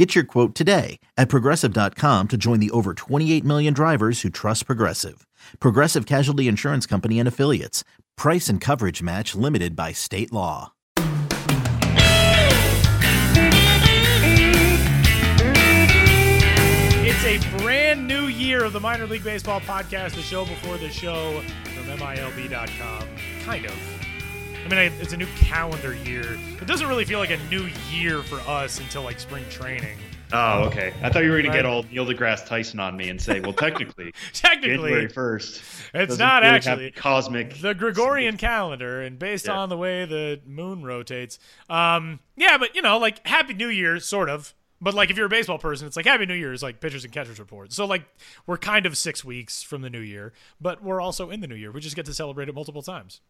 [0.00, 4.64] Get your quote today at progressive.com to join the over 28 million drivers who trust
[4.64, 5.26] Progressive.
[5.60, 7.84] Progressive Casualty Insurance Company and Affiliates.
[8.16, 10.72] Price and coverage match limited by state law.
[17.04, 20.88] It's a brand new year of the Minor League Baseball podcast, the show before the
[20.88, 21.42] show
[21.74, 23.06] from MILB.com.
[23.44, 24.09] Kind of.
[24.64, 26.38] I mean, it's a new calendar year.
[26.60, 29.98] It doesn't really feel like a new year for us until like spring training.
[30.32, 30.92] Oh, okay.
[31.02, 31.56] I thought you were going Right.
[31.56, 35.62] to get all Neil deGrasse Tyson on me and say, well, technically, Technically, January 1st.
[35.94, 36.90] It's doesn't really actually.
[36.92, 37.60] cosmic.
[37.60, 39.58] the Gregorian calendar, and based Yeah.
[39.58, 43.98] on the way the moon rotates, um, yeah, but you know, like Happy New Year,
[43.98, 44.54] sort of.
[44.80, 47.02] But like, if you're a baseball person, it's like Happy New Year is like pitchers
[47.04, 47.72] and catchers report.
[47.72, 48.04] So like,
[48.46, 51.56] we're kind of six weeks from the new year, but we're also in the new
[51.56, 51.72] year.
[51.72, 53.20] We just get to celebrate it multiple times.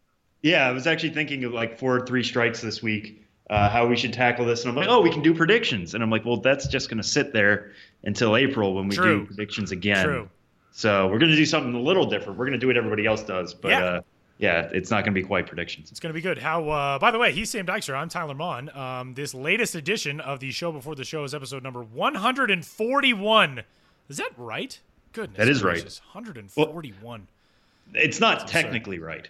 [0.42, 3.86] Yeah, I was actually thinking of like four, or three strikes this week, uh, how
[3.86, 4.62] we should tackle this.
[4.62, 5.94] And I'm like, oh, we can do predictions.
[5.94, 7.72] And I'm like, well, that's just going to sit there
[8.04, 9.20] until April when we True.
[9.20, 10.04] do predictions again.
[10.04, 10.30] True.
[10.72, 12.38] So we're going to do something a little different.
[12.38, 13.52] We're going to do what everybody else does.
[13.52, 13.84] But Yeah.
[13.84, 14.00] uh,
[14.38, 15.90] yeah, it's not going to be quite predictions.
[15.90, 16.38] It's going to be good.
[16.38, 16.66] How?
[16.70, 17.94] Uh, by the way, he's Sam Dykstra.
[17.96, 18.70] I'm Tyler Maun.
[18.74, 23.62] Um, this latest edition of the show before the show is episode number 141.
[24.08, 24.78] Is that right?
[25.12, 25.74] Goodness, That is right.
[25.74, 26.00] gracious.
[26.12, 27.26] 141.
[27.92, 29.28] It's not technically right.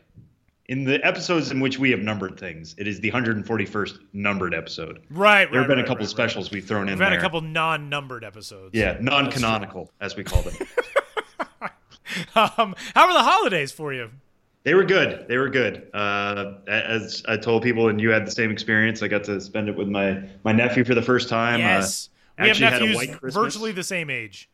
[0.70, 5.02] In the episodes in which we have numbered things, it is the 141st numbered episode.
[5.10, 5.50] right.
[5.50, 6.92] There have right, been a couple right, specials we've thrown Right.
[6.92, 7.18] in We've had there.
[7.18, 8.70] a couple non-numbered episodes.
[8.72, 10.54] Yeah, non-canonical, as we call them.
[12.34, 14.10] Um, how were the holidays for you?
[14.64, 15.26] they were good.
[15.28, 15.88] They were good.
[15.94, 19.00] Uh, as I told people, and you had the same experience.
[19.02, 21.60] I got to spend it with my my nephew for the first time.
[21.60, 22.08] yes.
[22.38, 23.34] Uh, we have actually had a nephews white Christmas.
[23.44, 24.50] virtually the same age.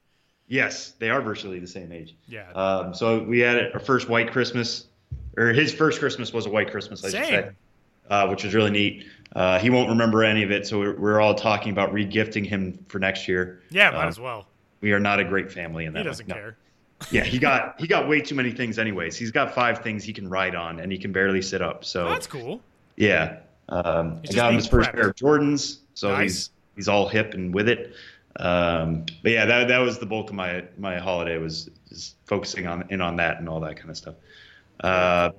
[0.49, 2.15] yes, they are virtually the same age.
[2.29, 2.51] Yeah.
[2.53, 4.87] Um, so we had our first white Christmas,
[5.37, 7.51] or his first Christmas was a white Christmas, I should say,
[8.11, 9.07] uh, which was really neat.
[9.35, 12.79] Uh, he won't remember any of it, so we're, we're all talking about regifting him
[12.89, 13.61] for next year.
[13.71, 14.47] yeah, might Uh, as well.
[14.81, 16.01] We are not a great family in that.
[16.01, 16.57] He doesn't care.
[17.11, 19.19] Yeah, he got he got way too many things anyways.
[19.19, 21.85] He's got five things he can ride on, and he can barely sit up.
[21.85, 22.63] So That's cool.
[22.97, 24.95] yeah, um, I got him his first prepped.
[24.95, 26.23] pair of Jordans, so Nice.
[26.23, 27.93] he's he's all hip and with it.
[28.37, 31.69] Um, but yeah, that that was the bulk of my my holiday was
[32.25, 34.15] focusing on in on that and all that kind of stuff.
[34.81, 35.31] Uh,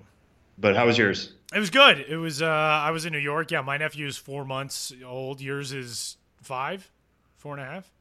[0.58, 1.34] but how was yours?
[1.54, 2.00] It was good.
[2.10, 2.42] It was.
[2.42, 3.52] Uh, I was in New York.
[3.52, 5.40] Yeah, my nephew is four months old.
[5.42, 6.90] Yours is five,
[7.38, 7.92] four and a half,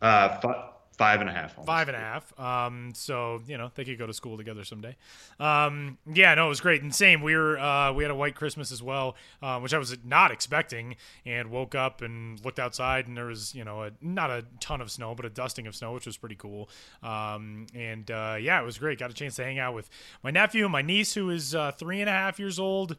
[0.00, 1.56] Uh, fi- five and a half.
[1.56, 1.66] Almost.
[1.66, 2.40] five and a half.
[2.40, 4.96] Um, so you know they could go to school together someday.
[5.38, 6.82] Um, yeah, no, it was great.
[6.82, 9.78] And same, we were uh, we had a white Christmas as well, uh, which I
[9.78, 10.96] was not expecting.
[11.24, 14.80] And woke up and looked outside, and there was you know a, not a ton
[14.80, 16.68] of snow, but a dusting of snow, which was pretty cool.
[17.02, 18.98] Um, and uh, yeah, it was great.
[18.98, 19.88] Got a chance to hang out with
[20.22, 22.96] my nephew my niece, who is uh, three and a half years old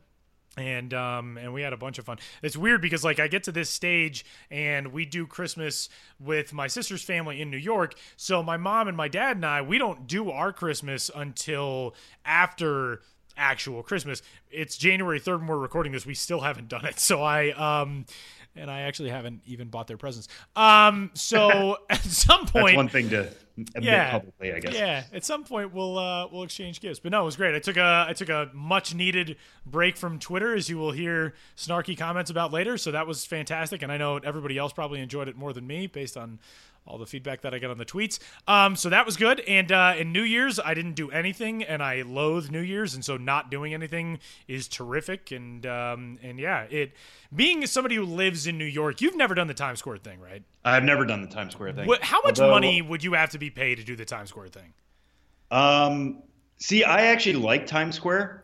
[0.57, 2.17] and um and we had a bunch of fun.
[2.41, 6.67] It's weird because like i get to this stage and we do christmas with my
[6.67, 7.95] sister's family in new york.
[8.17, 13.01] So my mom and my dad and i we don't do our christmas until after
[13.35, 14.21] actual christmas.
[14.51, 16.05] It's january 3rd when we're recording this.
[16.05, 16.99] We still haven't done it.
[17.03, 18.05] So i um
[18.55, 20.27] and i actually haven't even bought their presents.
[20.55, 23.29] Um so at some That's point one thing to
[23.79, 24.11] Yeah.
[24.11, 24.73] publicly, I guess.
[24.73, 26.99] yeah, at some point we'll uh, we'll exchange gifts.
[26.99, 27.53] But no, it was great.
[27.55, 31.33] I took a I took a much needed break from Twitter, as you will hear
[31.55, 32.77] snarky comments about later.
[32.77, 35.87] So that was fantastic, and I know everybody else probably enjoyed it more than me
[35.87, 36.39] based on
[36.85, 38.19] all the feedback that I get on the tweets.
[38.47, 39.39] Um, so that was good.
[39.41, 43.03] And uh, in New Year's, I didn't do anything, and I loathe New Year's, and
[43.03, 45.31] so not doing anything is terrific.
[45.31, 46.93] And um, and yeah, it
[47.33, 50.43] being somebody who lives in New York, you've never done the Times Square thing, right?
[50.65, 51.87] I've never done the Times Square thing.
[51.87, 54.29] What, how much Although- money would you have to be paid to do the Times
[54.29, 54.73] Square thing?
[55.51, 56.23] Um,
[56.57, 58.42] see, I actually like Times Square.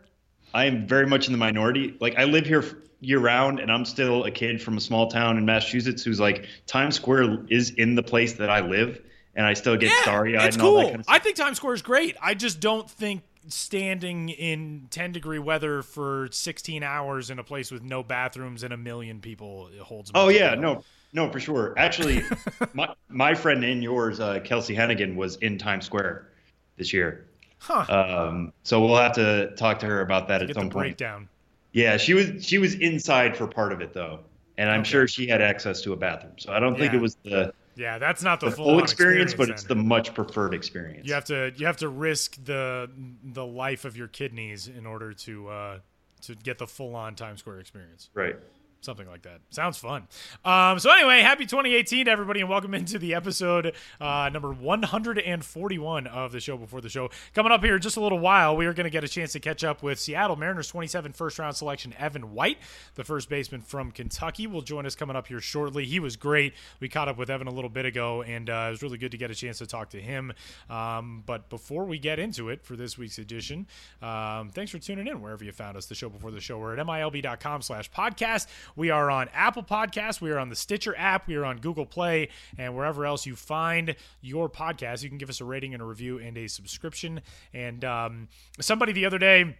[0.54, 1.96] I am very much in the minority.
[2.00, 2.64] Like, I live here
[3.02, 6.46] year round, and I'm still a kid from a small town in Massachusetts who's like,
[6.68, 9.02] Times Square is in the place that I live,
[9.36, 10.78] and I still get starry eyed and all cool.
[10.78, 11.16] that kind of stuff.
[11.16, 12.18] I think Times Square is great.
[12.22, 17.72] I just don't think standing in 10 degree weather for 16 hours in a place
[17.72, 20.12] with no bathrooms and a million people holds.
[20.14, 21.74] Oh yeah, no, no, for sure.
[21.78, 22.24] Actually,
[22.74, 26.30] my my friend and yours, uh, Kelsey Hennigan, was in Times Square
[26.78, 27.29] this year.
[27.60, 27.86] Huh.
[27.94, 30.74] Um, so we'll have to talk to her about that at some point.
[30.98, 31.30] breakdown.
[31.74, 34.22] Yeah, she was she was inside for part of it though,
[34.58, 34.90] and I'm Okay.
[34.90, 36.34] sure she had access to a bathroom.
[36.40, 38.84] So I don't think it was the Yeah, that's not the, the full, full on
[38.84, 41.08] experience, but it's the much preferred experience.
[41.08, 42.90] you have to you have to risk the
[43.24, 45.80] the life of your kidneys in order to uh,
[46.22, 48.10] to get the full on Times Square experience.
[48.14, 48.36] right.
[48.82, 49.42] Something like that.
[49.50, 50.08] Sounds fun.
[50.46, 56.08] Um, so anyway, happy 2018 to everybody, and welcome into the episode uh, number 141
[56.08, 57.10] of the show before the show.
[57.36, 59.34] Coming up here in just a little while, we are going to get a chance
[59.34, 62.58] to catch up with Seattle Mariners 27 first round selection Evan White,
[62.96, 65.84] the first baseman from Kentucky, will join us coming up here shortly.
[65.84, 66.54] He was great.
[66.80, 69.12] We caught up with Evan a little bit ago, and uh, it was really good
[69.12, 70.32] to get a chance to talk to him.
[70.70, 73.68] Um, but before we get into it for this week's edition,
[74.02, 75.88] um, thanks for tuning in wherever you found us.
[75.88, 76.58] The show before the show.
[76.58, 78.48] We're at milb.com/slash podcast.
[78.76, 80.22] We are on Apple Podcasts.
[80.22, 81.28] We are on the Stitcher app.
[81.28, 85.04] We are on Google Play and wherever else you find your podcast.
[85.04, 87.22] You can give us a rating and a review and a subscription.
[87.54, 88.28] And um,
[88.60, 89.58] somebody the other day.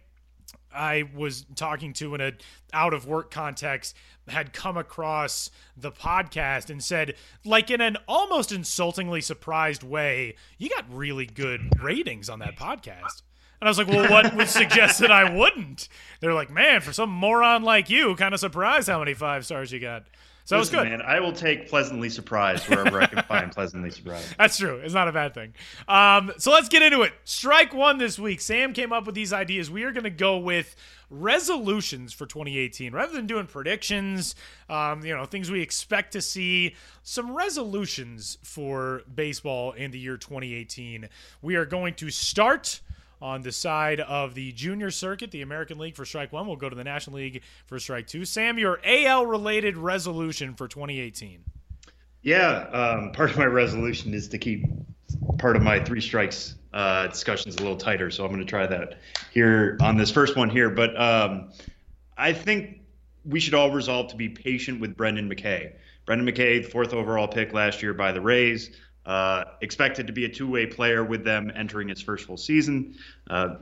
[0.72, 2.32] I was talking to in a
[2.72, 3.94] out of work context
[4.28, 7.14] had come across the podcast and said
[7.44, 13.22] like in an almost insultingly surprised way you got really good ratings on that podcast
[13.60, 15.88] and I was like, well, what would suggest that I wouldn't?
[16.20, 19.70] They're like, man, for some moron like you, kind of surprised how many five stars
[19.72, 20.04] you got.
[20.44, 20.98] So Listen, it was good.
[20.98, 21.02] man.
[21.02, 24.34] I will take pleasantly surprised wherever I can find pleasantly surprised.
[24.38, 24.76] That's true.
[24.78, 25.52] It's not a bad thing.
[25.86, 27.12] Um, so let's get into it.
[27.22, 28.40] Strike one this week.
[28.40, 29.70] Sam came up with these ideas.
[29.70, 30.74] We are going to go with
[31.08, 34.34] resolutions for 2018 rather than doing predictions.
[34.68, 36.74] Um, you know, things we expect to see.
[37.04, 41.08] Some resolutions for baseball in the year 2018.
[41.42, 42.80] We are going to start
[43.20, 46.46] on the side of the junior circuit, the American League for strike one.
[46.46, 48.24] We'll go to the National League for strike two.
[48.24, 51.44] Sam, your AL related resolution for 2018.
[52.22, 54.64] Yeah, um, part of my resolution is to keep
[55.38, 58.10] part of my three strikes uh, discussions a little tighter.
[58.10, 59.00] So I'm going to try that
[59.32, 60.70] here on this first one here.
[60.70, 61.50] But um,
[62.16, 62.80] I think
[63.24, 65.72] we should all resolve to be patient with Brendan McKay.
[66.06, 68.70] Brendan McKay, the fourth overall pick last year by the Rays,
[69.06, 72.94] uh, expected to be a two-way player with them entering his first full season.
[73.28, 73.56] Uh,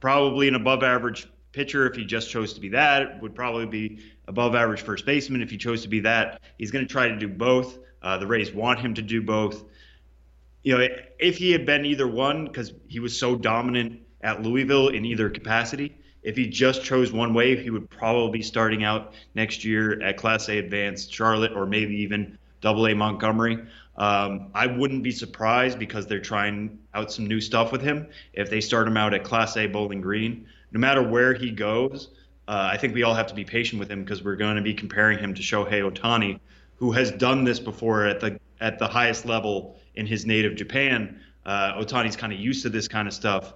[0.00, 3.22] probably an above-average pitcher if he just chose to be that.
[3.22, 6.40] Would probably be above average first baseman if he chose to be that.
[6.58, 7.78] He's going to try to do both.
[8.02, 9.64] Uh, the Rays want him to do both.
[10.62, 10.88] You know,
[11.18, 15.30] if he had been either one, because he was so dominant at Louisville in either
[15.30, 20.00] capacity, if he just chose one way, he would probably be starting out next year
[20.02, 23.58] at Class A Advanced Charlotte or maybe even Double A Montgomery.
[23.96, 28.50] Um, I wouldn't be surprised because they're trying out some new stuff with him if
[28.50, 30.46] they start him out at Class A Bowling Green.
[30.72, 32.08] No matter where he goes,
[32.48, 34.62] uh, I think we all have to be patient with him because we're going to
[34.62, 36.40] be comparing him to Shohei Otani,
[36.76, 41.20] who has done this before at the at the highest level in his native Japan.
[41.46, 43.54] Uh, Otani's kind of used to this kind of stuff.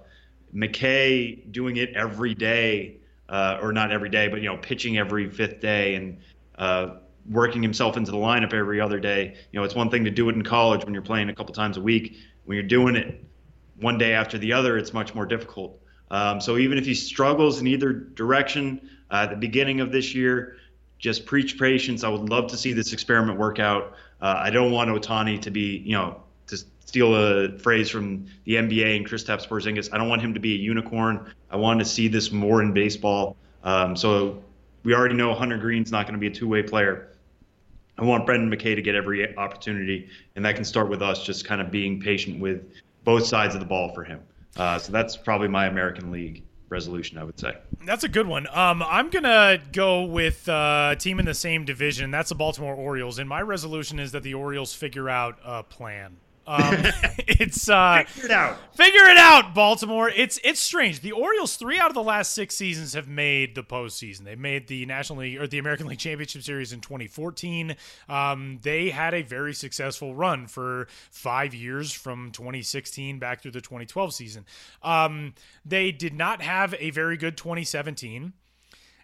[0.53, 2.97] McKay doing it every day,
[3.27, 6.17] uh, or not every day, but you know, pitching every fifth day and
[6.57, 6.95] uh,
[7.29, 9.35] working himself into the lineup every other day.
[9.51, 11.53] You know, it's one thing to do it in college when you're playing a couple
[11.53, 12.17] times a week.
[12.45, 13.23] When you're doing it
[13.79, 15.79] one day after the other, it's much more difficult.
[16.11, 20.15] Um, so even if he struggles in either direction uh, at the beginning of this
[20.15, 20.57] year,
[20.97, 22.03] just preach patience.
[22.03, 23.93] I would love to see this experiment work out.
[24.21, 28.55] Uh, I don't want Otani to be, you know, to steal a phrase from the
[28.55, 29.93] NBA and Kristaps Porzingis.
[29.93, 31.31] I don't want him to be a unicorn.
[31.49, 33.37] I want to see this more in baseball.
[33.63, 34.43] Um, so
[34.83, 37.09] we already know Hunter Greene's not going to be a two-way player.
[37.97, 41.45] I want Brendan McKay to get every opportunity, and that can start with us just
[41.45, 42.63] kind of being patient with
[43.03, 44.21] both sides of the ball for him.
[44.55, 47.57] Uh, so that's probably my American League resolution, I would say.
[47.85, 48.47] That's a good one.
[48.47, 52.11] Um, I'm gonna go with uh, a team in the same division.
[52.11, 56.17] That's the Baltimore Orioles, and my resolution is that the Orioles figure out a plan.
[56.49, 56.83] Um,
[57.19, 58.75] it's uh, Figure it out.
[58.75, 60.09] Figure it out, Baltimore.
[60.09, 61.01] It's it's strange.
[61.01, 64.23] The Orioles, three out of the last six seasons, have made the postseason.
[64.23, 67.75] They made the National League or the American League Championship Series in 2014.
[68.09, 73.61] Um, they had a very successful run for five years from 2016 back through the
[73.61, 74.45] 2012 season.
[74.81, 78.33] Um, they did not have a very good 2017,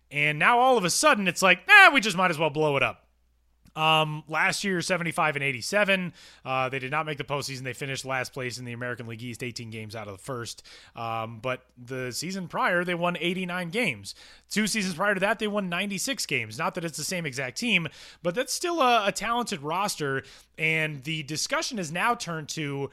[0.09, 2.75] and now all of a sudden it's like, nah, we just might as well blow
[2.75, 3.04] it up.
[3.75, 6.13] Um, last year, 75 and 87.
[6.43, 7.63] Uh, they did not make the postseason.
[7.63, 10.63] They finished last place in the American League East, 18 games out of the first.
[10.95, 14.15] Um, but the season prior, they won 89 games.
[14.49, 16.57] Two seasons prior to that, they won 96 games.
[16.57, 17.87] Not that it's the same exact team,
[18.23, 20.23] but that's still a, a talented roster.
[20.57, 22.89] And the discussion has now turned to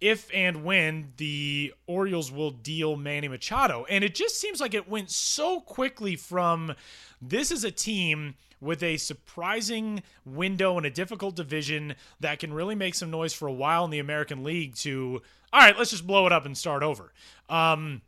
[0.00, 3.86] if and when the Orioles will deal Manny Machado.
[3.88, 6.74] And it just seems like it went so quickly from
[7.22, 12.74] this is a team with a surprising window and a difficult division that can really
[12.74, 15.20] make some noise for a while in the American League to,
[15.52, 17.12] all right, let's just blow it up and start over.
[17.48, 18.02] Um,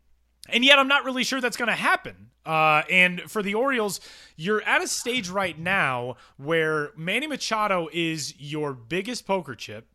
[0.49, 2.31] And yet, I'm not really sure that's going to happen.
[2.45, 4.01] Uh, and for the Orioles,
[4.37, 9.89] you're at a stage right now where Manny Machado is your biggest poker chip.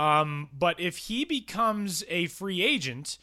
[0.00, 3.18] Um, but if he becomes a free agent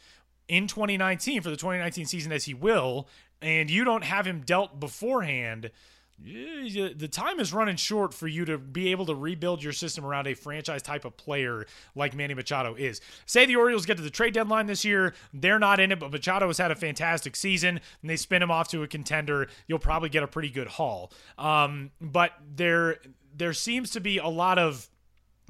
[0.46, 3.08] in 2019 for the 2019 season, as he will,
[3.42, 5.72] and you don't have him dealt beforehand,
[6.20, 10.28] the time is running short for you to be able to rebuild your system around
[10.28, 11.66] a franchise type of player
[11.96, 13.00] like Manny Machado is.
[13.26, 16.12] Say the Orioles get to the trade deadline this year, they're not in it, but
[16.12, 19.48] Machado has had a fantastic season, and they spin him off to a contender.
[19.66, 21.10] You'll probably get a pretty good haul.
[21.38, 22.98] Um, but there,
[23.36, 24.88] there seems to be a lot of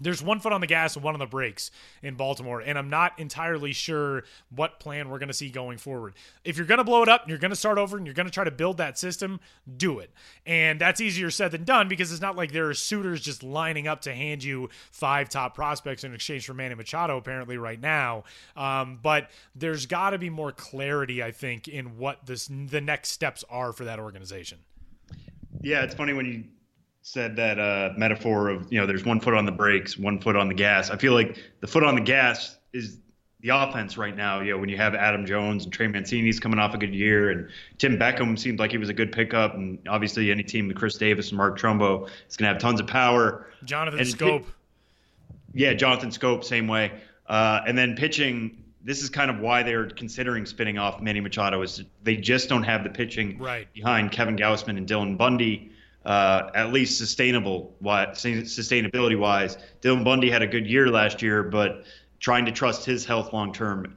[0.01, 1.71] there's one foot on the gas and one on the brakes
[2.03, 4.25] in Baltimore, and I'm not entirely sure
[4.55, 6.15] what plan we're going to see going forward.
[6.45, 8.15] If you're going to blow it up and you're going to start over and you're
[8.15, 9.41] going to try to build that system,
[9.77, 10.11] do it.
[10.47, 13.89] And that's easier said than done because it's not like there are suitors just lining
[13.89, 18.25] up to hand you five top prospects in exchange for Manny Machado, apparently, right now.
[18.57, 23.11] Um, but there's got to be more clarity, I think, in what this the next
[23.11, 24.59] steps are for that organization.
[25.61, 26.45] Yeah, it's funny when you
[27.13, 30.37] said that uh, metaphor of you know there's one foot on the brakes, one foot
[30.37, 30.91] on the gas.
[30.91, 32.99] I feel like the foot on the gas is
[33.41, 34.41] the offense right now.
[34.41, 37.31] You know when you have Adam Jones and Trey Mancini's coming off a good year,
[37.31, 37.49] and
[37.79, 40.97] Tim Beckham seemed like he was a good pickup, and obviously any team with Chris
[40.97, 43.47] Davis and Mark Trumbo is going to have tons of power.
[43.65, 44.45] Jonathan and Schoop.
[45.55, 46.93] yeah, Jonathan Schoop, same way.
[47.27, 48.65] Uh, and then pitching.
[48.85, 51.63] This is kind of why they're considering spinning off Manny Machado.
[51.63, 53.71] Is they just don't have the pitching right.
[53.73, 55.73] behind Kevin Gausman and Dylan Bundy
[56.09, 59.59] uh, at least sustainable sustainability wise.
[59.83, 61.85] Dylan Bundy had a good year last year, but
[62.19, 63.97] trying to trust his health long term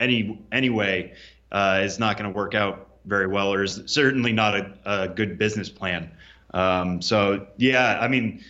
[0.00, 1.12] any anyway
[1.52, 5.08] uh, is not going to work out very well, or is certainly not a, a
[5.08, 6.10] good business plan.
[6.54, 8.42] Um, so yeah, I mean.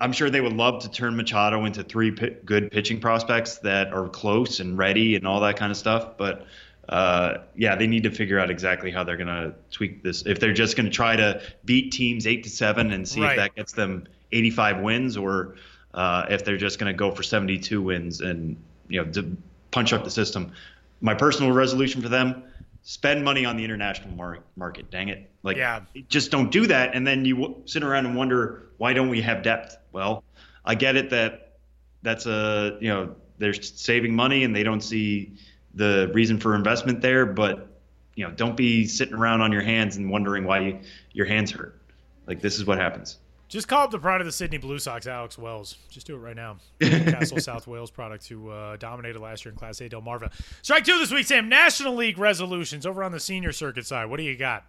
[0.00, 3.92] I'm sure they would love to turn Machado into three p- good pitching prospects that
[3.92, 6.18] are close and ready and all that kind of stuff.
[6.18, 6.46] But
[6.88, 10.24] uh, yeah, they need to figure out exactly how they're going to tweak this.
[10.24, 13.32] If they're just going to try to beat teams eight to seven and see right.
[13.32, 15.56] if that gets them 85 wins, or
[15.92, 18.56] uh, if they're just going to go for 72 wins and
[18.88, 19.36] you know to
[19.70, 20.52] punch up the system.
[21.00, 22.42] My personal resolution for them:
[22.82, 24.90] spend money on the international mar- market.
[24.90, 25.30] Dang it!
[25.42, 25.80] Like, yeah.
[26.08, 29.20] just don't do that, and then you w- sit around and wonder why don't we
[29.20, 29.76] have depth?
[29.92, 30.24] Well,
[30.64, 31.58] I get it that
[32.02, 35.36] that's a you know they're saving money and they don't see
[35.74, 37.80] the reason for investment there, but
[38.14, 40.80] you know, don't be sitting around on your hands and wondering why you,
[41.12, 41.80] your hands hurt.
[42.26, 43.18] Like this is what happens.
[43.48, 45.78] Just call up the pride of the Sydney Blue Sox, Alex Wells.
[45.88, 46.58] Just do it right now.
[46.80, 50.30] Castle South Wales product who uh, dominated last year in Class A Delmarva.
[50.60, 51.48] Strike two this week, Sam.
[51.48, 54.10] National League resolutions over on the senior circuit side.
[54.10, 54.66] What do you got?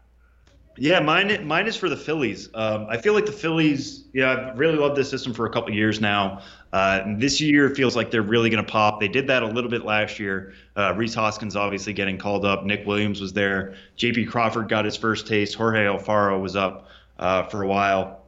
[0.80, 2.50] Yeah, mine mine is for the Phillies.
[2.54, 4.06] Um, I feel like the Phillies.
[4.14, 6.42] Yeah, I've really loved this system for a couple years now.
[6.72, 9.00] Uh, this year feels like they're really going to pop.
[9.00, 10.54] They did that a little bit last year.
[10.76, 12.64] Uh, Rhys Hoskins obviously getting called up.
[12.64, 13.76] Nick Williams was there.
[13.98, 14.26] J.P.
[14.26, 15.56] Crawford got his first taste.
[15.56, 18.22] Jorge Alfaro was up uh, for a while,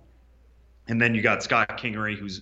[0.88, 2.42] and then you got Scott Kingery, who's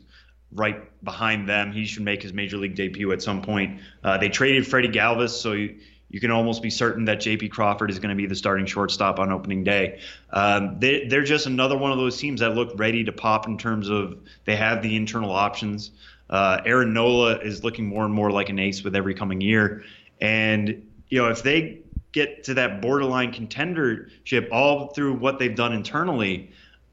[0.52, 1.72] right behind them.
[1.72, 3.80] He should make his major league debut at some point.
[4.04, 5.76] Uh, they traded Freddy Galvis, so you,
[6.10, 7.50] you can almost be certain that J.P.
[7.50, 10.00] Crawford is going to be the starting shortstop on opening day.
[10.32, 13.58] Um, they, they're just another one of those teams that look ready to pop in
[13.58, 15.92] terms of they have the internal options.
[16.30, 19.84] Uh, Aaron Nola is looking more and more like an ace with every coming year,
[20.22, 21.80] and you know if they
[22.12, 26.52] get to that borderline contendership all through what they've done internally,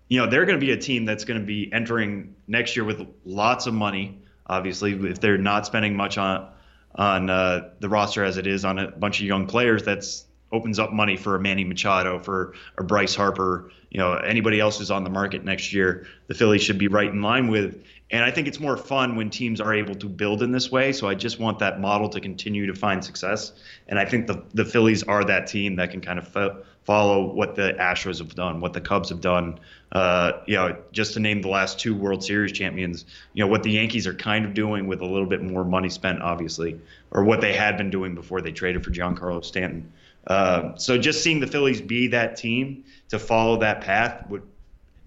[0.08, 2.84] you know they're going to be a team that's going to be entering next year
[2.84, 4.18] with lots of money.
[4.46, 6.48] Obviously, if they're not spending much on
[6.96, 10.78] on uh, the roster as it is on a bunch of young players, that's opens
[10.78, 14.90] up money for a Manny Machado, for a Bryce Harper, you know, anybody else who's
[14.90, 16.06] on the market next year.
[16.28, 17.82] The Phillies should be right in line with.
[18.10, 20.92] And I think it's more fun when teams are able to build in this way.
[20.92, 23.52] So I just want that model to continue to find success.
[23.88, 27.32] And I think the the Phillies are that team that can kind of fo- follow
[27.32, 29.58] what the Astros have done, what the Cubs have done.
[29.92, 33.62] Uh, you know, just to name the last two World Series champions, you know, what
[33.62, 37.24] the Yankees are kind of doing with a little bit more money spent, obviously, or
[37.24, 39.92] what they had been doing before they traded for Giancarlo Stanton.
[40.26, 44.42] Uh, so just seeing the Phillies be that team to follow that path would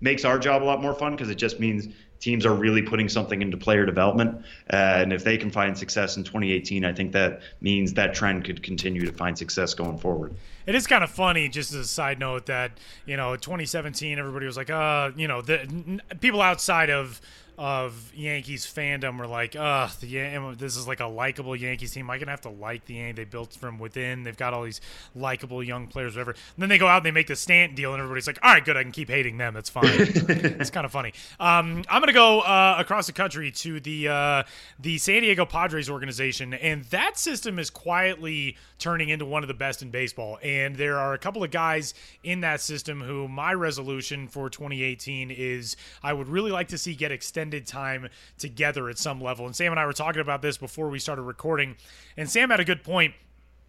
[0.01, 1.89] makes our job a lot more fun because it just means
[2.19, 4.43] teams are really putting something into player development.
[4.71, 8.45] Uh, and if they can find success in 2018, I think that means that trend
[8.45, 10.33] could continue to find success going forward.
[10.65, 12.71] It is kind of funny, just as a side note, that,
[13.05, 17.21] you know, 2017, everybody was like, uh, you know, the people outside of
[17.59, 22.05] of Yankees fandom were like, ugh, the Yan- this is like a likable Yankees team.
[22.05, 23.17] Am I gonna have to like the Yankees?
[23.17, 24.23] They built from within.
[24.23, 24.79] They've got all these
[25.13, 26.31] likable young players, whatever.
[26.31, 28.53] And then they go out and they make the Stanton deal, and everybody's like, all
[28.53, 29.53] right, good, I can keep hating them.
[29.53, 29.83] That's fine.
[29.89, 31.11] it's kind of funny.
[31.37, 34.43] Um, I'm gonna go uh, across the country to the uh,
[34.79, 39.53] the San Diego Padres organization, and that system is quietly turning into one of the
[39.53, 40.39] best in baseball.
[40.41, 45.29] And there are a couple of guys in that system who my resolution for 2018
[45.29, 49.45] is I would really like to see get extended time together at some level.
[49.45, 51.75] And Sam and I were talking about this before we started recording,
[52.17, 53.13] and Sam had a good point.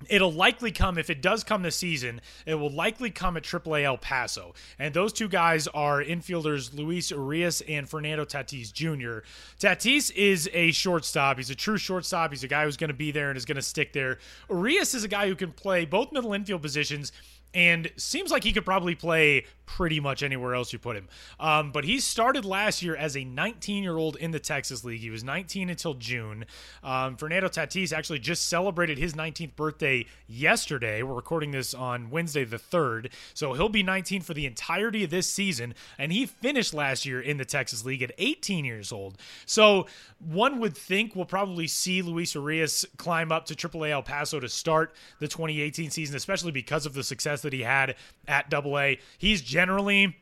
[0.08, 2.22] It'll likely come if it does come this season.
[2.46, 7.10] It will likely come at AAA El Paso, and those two guys are infielders Luis
[7.10, 9.26] Urias and Fernando Tatis Jr.
[9.58, 11.36] Tatis is a shortstop.
[11.36, 12.30] He's a true shortstop.
[12.30, 14.18] He's a guy who's going to be there and is going to stick there.
[14.48, 17.12] Urias is a guy who can play both middle infield positions
[17.54, 19.44] and seems like he could probably play
[19.76, 21.08] pretty much anywhere else you put him.
[21.38, 25.00] Um, but he started last year as a 19 year old in the Texas League.
[25.00, 26.44] He was 19 until June.
[26.82, 31.02] Um, Fernando Tatis actually just celebrated his 19th birthday yesterday.
[31.02, 33.12] We're recording this on Wednesday the 3rd.
[33.32, 35.74] So he'll be 19 for the entirety of this season.
[35.98, 39.18] And he finished last year in the Texas League at 18 years old.
[39.46, 39.86] So
[40.18, 44.48] one would think we'll probably see Luis Urias climb up to AAA El Paso to
[44.48, 48.98] start the 2018 season, especially because of the success that he had at Double A.
[49.18, 50.16] He's generally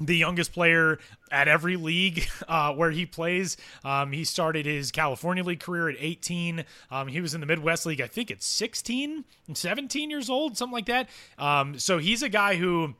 [0.00, 0.98] the youngest player
[1.30, 3.56] at every league uh, where he plays.
[3.84, 6.64] Um, he started his California League career at 18.
[6.90, 10.72] Um, he was in the Midwest League, I think, at 16, 17 years old, something
[10.72, 11.08] like that.
[11.38, 12.94] Um, so he's a guy who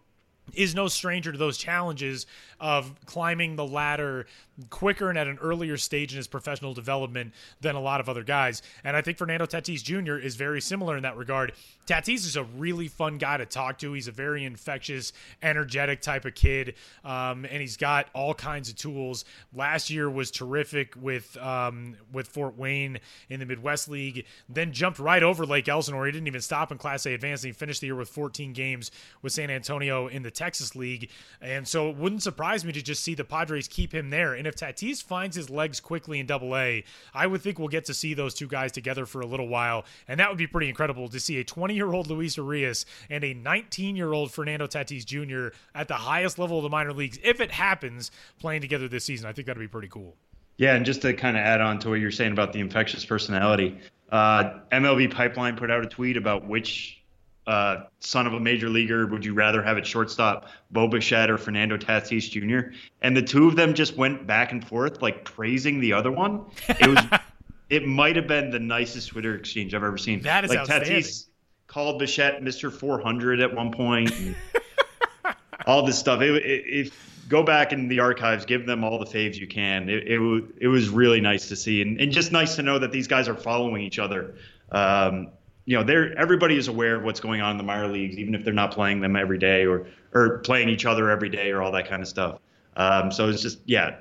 [0.55, 2.27] is no stranger to those challenges
[2.61, 4.27] of climbing the ladder
[4.71, 8.25] quicker and at an earlier stage in his professional development than a lot of other
[8.25, 8.63] guys.
[8.83, 10.17] And I think Fernando Tatis Jr.
[10.17, 11.53] is very similar in that regard.
[11.87, 13.93] Tatis is a really fun guy to talk to.
[13.93, 15.13] He's a very infectious,
[15.43, 16.75] energetic type of kid,
[17.05, 19.25] um, and he's got all kinds of tools.
[19.55, 22.99] Last year was terrific with um, with Fort Wayne
[23.31, 24.27] in the Midwest League.
[24.49, 26.07] Then jumped right over Lake Elsinore.
[26.07, 27.51] He didn't even stop in Class A advancing.
[27.51, 28.91] He finished the year with 14 games
[29.23, 31.11] with San Antonio in the Texas League,
[31.41, 34.35] and so it wouldn't surprise me to just see the Padres keep him there.
[34.35, 37.85] And if Tatis finds his legs quickly in Double A, I would think we'll get
[37.87, 40.69] to see those two guys together for a little while, and that would be pretty
[40.69, 44.67] incredible to see a 20 year old Luis Urias and a 19 year old Fernando
[44.67, 45.57] Tatis Jr.
[45.75, 49.29] at the highest level of the minor leagues, if it happens, playing together this season.
[49.29, 50.17] I think that'd be pretty cool.
[50.57, 53.05] Yeah, and just to kind of add on to what you're saying about the infectious
[53.05, 53.79] personality,
[54.11, 57.01] uh, MLB Pipeline put out a tweet about which
[57.49, 61.39] uh, son of a major leaguer would you rather have at shortstop, Bo Bichette or
[61.39, 62.77] Fernando Tatis Jr.
[63.01, 66.45] And the two of them just went back and forth, like praising the other one.
[66.69, 67.21] It was,
[67.71, 70.21] it might have been the nicest Twitter exchange I've ever seen.
[70.21, 70.69] That is like.
[70.69, 71.29] Tatis
[71.69, 72.71] called Bichette Mr.
[72.71, 74.13] 400 at one point.
[75.67, 76.21] all this stuff.
[76.21, 79.89] It, it, if go back in the archives, give them all the faves you can.
[79.89, 82.93] It it, it was really nice to see, and, and just nice to know that
[82.93, 84.35] these guys are following each other.
[84.71, 85.29] Um,
[85.69, 88.35] you know, they're everybody is aware of what's going on in the minor leagues, even
[88.35, 91.61] if they're not playing them every day or or playing each other every day or
[91.61, 92.39] all that kind of stuff.
[92.77, 93.97] Um, so it's just yeah,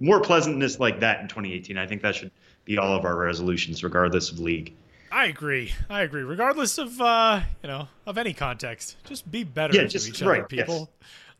[0.00, 1.78] more pleasantness like that in 2018.
[1.78, 2.30] I think that should
[2.66, 4.74] be all of our resolutions, regardless of league.
[5.10, 5.72] I agree.
[5.88, 6.24] I agree.
[6.24, 10.20] Regardless of uh, you know of any context, just be better Yeah, to just- each
[10.20, 10.86] other, right, yes.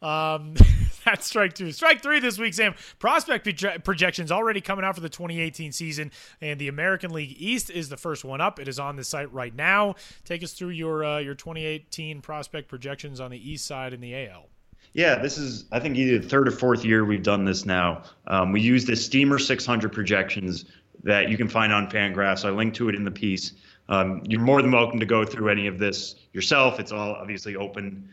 [0.02, 0.54] Um,
[1.04, 1.72] that's strike two.
[1.72, 2.74] Strike three this week, Sam.
[2.98, 7.70] Prospect proje- projections already coming out for the 2018 season, and the American League East
[7.70, 8.58] is the first one up.
[8.58, 9.96] It is on the site right now.
[10.24, 14.28] Take us through your uh, your 2018 prospect projections on the East side and the
[14.28, 14.46] AL.
[14.94, 18.02] Yeah, this is I think either the third or fourth year we've done this now.
[18.26, 20.64] Um, we use the Steamer 600 projections
[21.04, 22.44] that you can find on Fangraphs.
[22.44, 23.52] I link to it in the piece.
[23.88, 26.78] Um, you're more than welcome to go through any of this yourself.
[26.78, 28.08] It's all obviously open,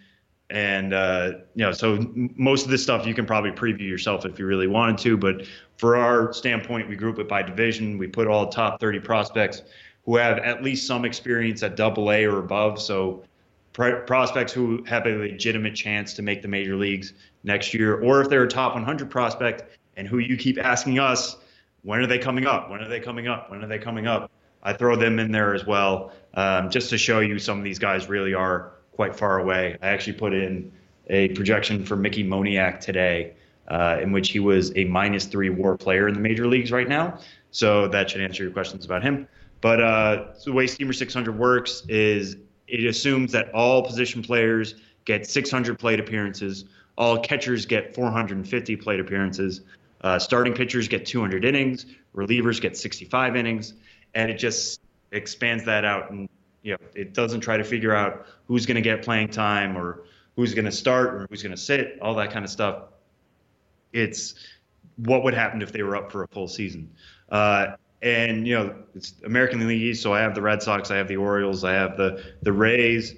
[0.50, 4.38] and uh, you know, so most of this stuff you can probably preview yourself if
[4.38, 5.18] you really wanted to.
[5.18, 7.98] But for our standpoint, we group it by division.
[7.98, 9.64] We put all top 30 prospects
[10.06, 12.80] who have at least some experience at Double A or above.
[12.80, 13.24] So
[13.74, 18.22] pro- prospects who have a legitimate chance to make the major leagues next year, or
[18.22, 21.38] if they're a top 100 prospect and who you keep asking us,
[21.82, 22.70] when are they coming up?
[22.70, 23.50] When are they coming up?
[23.50, 24.30] When are they coming up?
[24.62, 27.78] I throw them in there as well, um, just to show you some of these
[27.78, 29.78] guys really are quite far away.
[29.82, 30.72] I actually put in
[31.08, 33.34] a projection for Mickey Moniak today,
[33.68, 36.88] uh, in which he was a minus three WAR player in the major leagues right
[36.88, 37.20] now.
[37.52, 39.28] So that should answer your questions about him.
[39.62, 45.28] But uh, the way Steamer 600 works is it assumes that all position players get
[45.28, 46.66] 600 plate appearances,
[46.98, 49.62] all catchers get 450 plate appearances,
[50.02, 53.74] uh, starting pitchers get 200 innings, relievers get 65 innings,
[54.14, 54.82] and it just
[55.12, 56.12] expands that out.
[56.12, 56.30] And
[56.66, 60.04] you know, it doesn't try to figure out who's going to get playing time or
[60.36, 62.86] who's going to start or who's going to sit, all that kind of stuff.
[63.94, 64.34] It's
[64.98, 66.92] what would happen if they were up for a full season.
[67.30, 70.98] Uh, and you know, it's American League East, so I have the Red Sox, I
[70.98, 73.14] have the Orioles, I have the the Rays,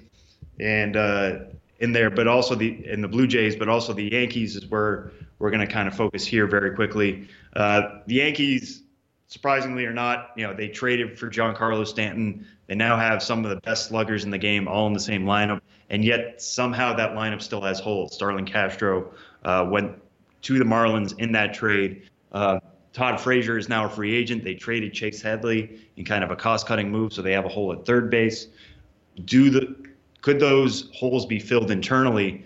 [0.60, 1.38] and uh,
[1.80, 5.10] in there, but also the in the Blue Jays, but also the Yankees is where
[5.38, 7.28] we're going to kind of focus here very quickly.
[7.54, 8.82] Uh, the Yankees,
[9.26, 12.46] surprisingly or not, you know, they traded for Giancarlo Stanton.
[12.68, 15.24] They now have some of the best sluggers in the game, all in the same
[15.24, 18.14] lineup, and yet somehow that lineup still has holes.
[18.14, 19.10] Starlin Castro
[19.44, 19.92] uh, went
[20.42, 22.10] to the Marlins in that trade.
[22.30, 22.60] Uh,
[22.92, 24.44] Todd Frazier is now a free agent.
[24.44, 27.72] They traded Chase Headley in kind of a cost-cutting move, so they have a hole
[27.72, 28.48] at third base.
[29.24, 29.74] Do the
[30.20, 32.44] could those holes be filled internally?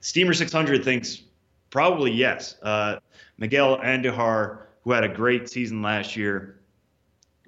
[0.00, 1.22] Steamer 600 thinks
[1.70, 2.56] probably yes.
[2.62, 2.98] Uh,
[3.38, 6.57] Miguel Andujar, who had a great season last year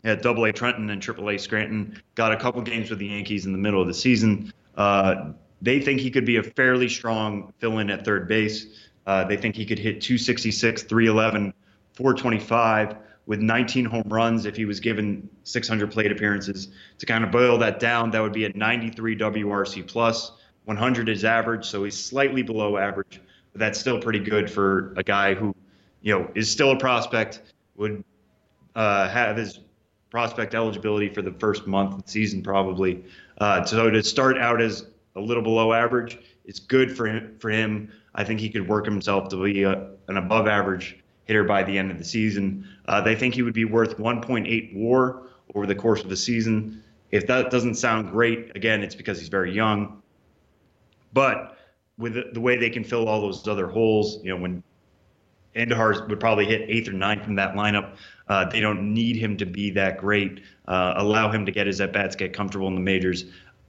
[0.05, 3.47] at Double A Trenton and Triple A Scranton, got a couple games with the Yankees
[3.47, 4.53] in the middle of the season.
[4.77, 5.33] Uh,
[5.63, 8.67] they think he could be a fairly strong fill-in at third base.
[9.07, 11.53] Uh, they think he could hit 266, 311,
[11.95, 16.69] 425 with 19 home runs if he was given 600 plate appearances.
[16.99, 20.33] To kind of boil that down, that would be a 93 WRC plus.
[20.65, 23.21] 100 is average, so he's slightly below average,
[23.53, 25.55] but that's still pretty good for a guy who,
[26.03, 27.43] you know, is still a prospect.
[27.77, 28.05] Would
[28.75, 29.61] uh, have his
[30.11, 33.05] prospect eligibility for the first month of the season probably.
[33.39, 37.37] Uh, so to start out as a little below average, it's good for him.
[37.39, 41.45] For him, I think he could work himself to be a, an above average hitter
[41.45, 42.67] by the end of the season.
[42.87, 45.23] Uh, they think he would be worth 1.8 WAR
[45.55, 46.83] over the course of the season.
[47.13, 50.03] If that doesn't sound great, again, it's because he's very young.
[51.13, 51.57] But
[51.99, 54.63] with the, the way they can fill all those other holes, you know, when
[55.57, 57.97] Andujar would probably hit eighth or ninth from that lineup.
[58.31, 60.41] Uh, they don't need him to be that great.
[60.69, 63.25] Uh, allow him to get his at bats, get comfortable in the majors.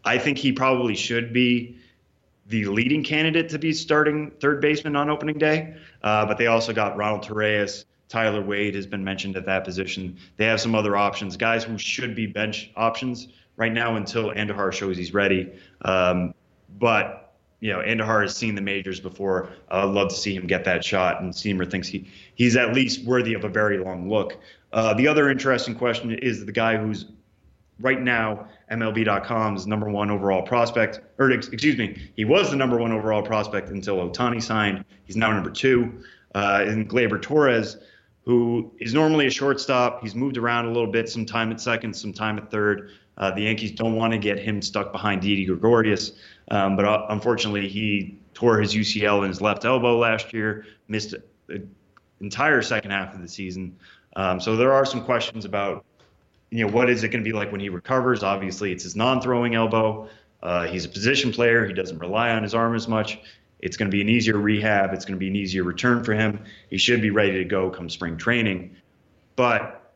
[0.06, 1.78] I think he probably should be
[2.46, 5.74] the leading candidate to be starting third baseman on opening day.
[6.04, 7.86] Uh, but they also got Ronald Torreyes.
[8.08, 10.18] Tyler Wade has been mentioned at that position.
[10.38, 14.72] They have some other options, guys who should be bench options right now until Andujar
[14.74, 15.52] shows he's ready.
[15.84, 16.36] Um,
[16.78, 17.31] but
[17.62, 19.50] you know, Andujar has seen the majors before.
[19.70, 23.06] I'd love to see him get that shot, and Steamer thinks he he's at least
[23.06, 24.38] worthy of a very long look.
[24.74, 27.06] Uh, the other interesting question is the guy who's
[27.80, 32.92] right now MLB.com's number one overall prospect, or excuse me, he was the number one
[32.92, 34.84] overall prospect until Otani signed.
[35.06, 36.04] He's now number two.
[36.34, 37.78] Uh, and Gleyber Torres,
[38.24, 41.94] who is normally a shortstop, he's moved around a little bit, some time at second,
[41.94, 42.92] some time at third.
[43.18, 46.14] Uh, the Yankees don't want to get him stuck behind Didi Gregorius,
[46.50, 51.16] um, but uh, unfortunately, he tore his UCL in his left elbow last year, missed
[51.48, 51.68] the
[52.20, 53.78] entire second half of the season.
[54.16, 55.86] Um, so there are some questions about
[56.52, 58.24] you know, what is it going to be like when he recovers?
[58.24, 60.10] Obviously, it's his non-throwing elbow.
[60.44, 61.66] Uh, he's a position player.
[61.66, 63.20] He doesn't rely on his arm as much.
[63.60, 64.94] It's going to be an easier rehab.
[64.94, 66.44] It's going to be an easier return for him.
[66.70, 68.76] He should be ready to go come spring training.
[69.36, 69.94] But,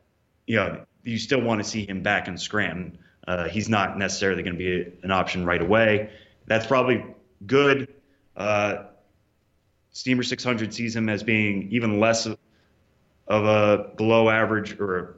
[0.47, 2.99] you know, you still want to see him back in Scranton.
[3.27, 6.11] Uh, he's not necessarily going to be an option right away.
[6.47, 7.05] That's probably
[7.45, 7.93] good.
[8.35, 8.85] Uh,
[9.91, 15.17] Steamer 600 sees him as being even less of a below average or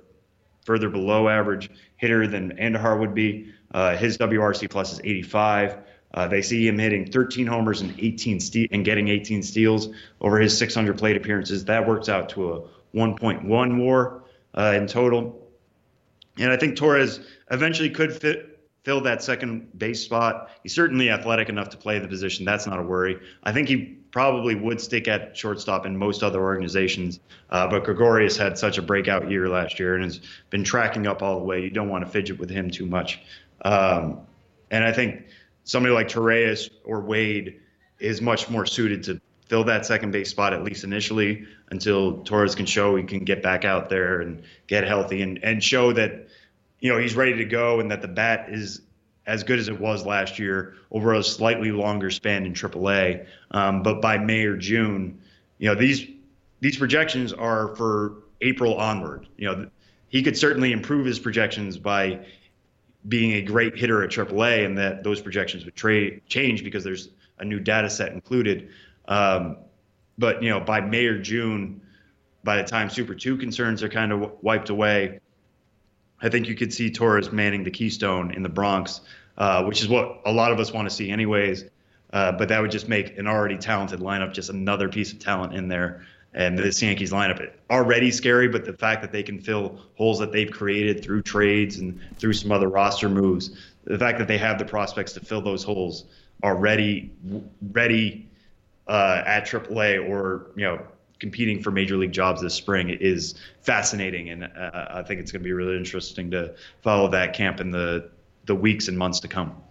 [0.65, 3.51] further below average hitter than Andujar would be.
[3.73, 5.77] Uh, his WRC plus is 85.
[6.13, 9.89] Uh, they see him hitting 13 homers and 18 ste- and getting 18 steals
[10.21, 11.65] over his 600 plate appearances.
[11.65, 12.61] That works out to a
[12.95, 14.23] 1.1 WAR
[14.55, 15.47] uh, in total.
[16.37, 17.19] And I think Torres
[17.51, 18.56] eventually could fit,
[18.87, 20.49] fill that second base spot.
[20.63, 22.45] He's certainly athletic enough to play the position.
[22.45, 23.19] That's not a worry.
[23.43, 27.19] I think he probably would stick at shortstop in most other organizations.
[27.49, 30.21] Uh, but Gregorius had such a breakout year last year and has
[30.51, 31.63] been tracking up all the way.
[31.63, 33.19] You don't want to fidget with him too much.
[33.65, 34.21] Um,
[34.71, 35.25] and I think
[35.65, 37.59] somebody like Torreyes or Wade
[37.99, 42.55] is much more suited to fill that second base spot at least initially until Torres
[42.55, 46.27] can show he can get back out there and get healthy and, and show that
[46.87, 48.79] you know he's ready to go and that the bat is
[49.25, 53.27] as good as it was last year over a slightly longer span in AAA.
[53.51, 55.19] Um, but by May or June,
[55.57, 56.07] you know these
[56.61, 59.27] these projections are for April onward.
[59.35, 59.69] You know
[60.07, 62.25] he could certainly improve his projections by
[63.05, 67.09] being a great hitter at AAA, and that those projections would tra- change because there's
[67.39, 68.69] a new data set included.
[69.09, 69.57] Um,
[70.17, 71.81] but you know by May or June,
[72.45, 75.19] by the time Super Two concerns are kind of wiped away,
[76.21, 79.01] I think you could see Torres manning the Keystone in the Bronx,
[79.37, 81.65] uh, which is what a lot of us want to see, anyways.
[82.13, 85.53] Uh, but that would just make an already talented lineup just another piece of talent
[85.53, 86.05] in there.
[86.33, 90.31] And this Yankees lineup already scary, but the fact that they can fill holes that
[90.31, 94.59] they've created through trades and through some other roster moves, the fact that they have
[94.59, 96.05] the prospects to fill those holes
[96.43, 97.11] already
[97.71, 98.27] ready
[98.87, 100.81] uh, at AAA or you know
[101.19, 105.41] competing for major league jobs this spring is fascinating, and uh, I think it's going
[105.41, 108.09] to be really interesting to follow that camp in the
[108.45, 109.61] the weeks and months to come.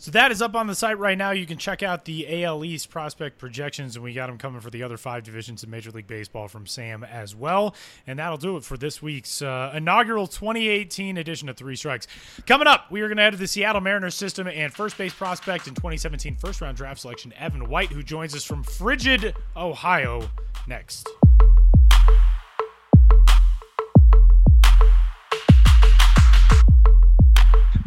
[0.00, 1.32] So that is up on the site right now.
[1.32, 4.70] You can check out the AL East prospect projections, and we got them coming for
[4.70, 7.74] the other five divisions in Major League Baseball from Sam as well.
[8.06, 12.06] And that'll do it for this week's uh, inaugural 2018 edition of Three Strikes.
[12.46, 15.12] Coming up, we are going to head to the Seattle Mariners system and first base
[15.12, 20.30] prospect in 2017 first round draft selection, Evan White, who joins us from Frigid, Ohio,
[20.68, 21.08] next.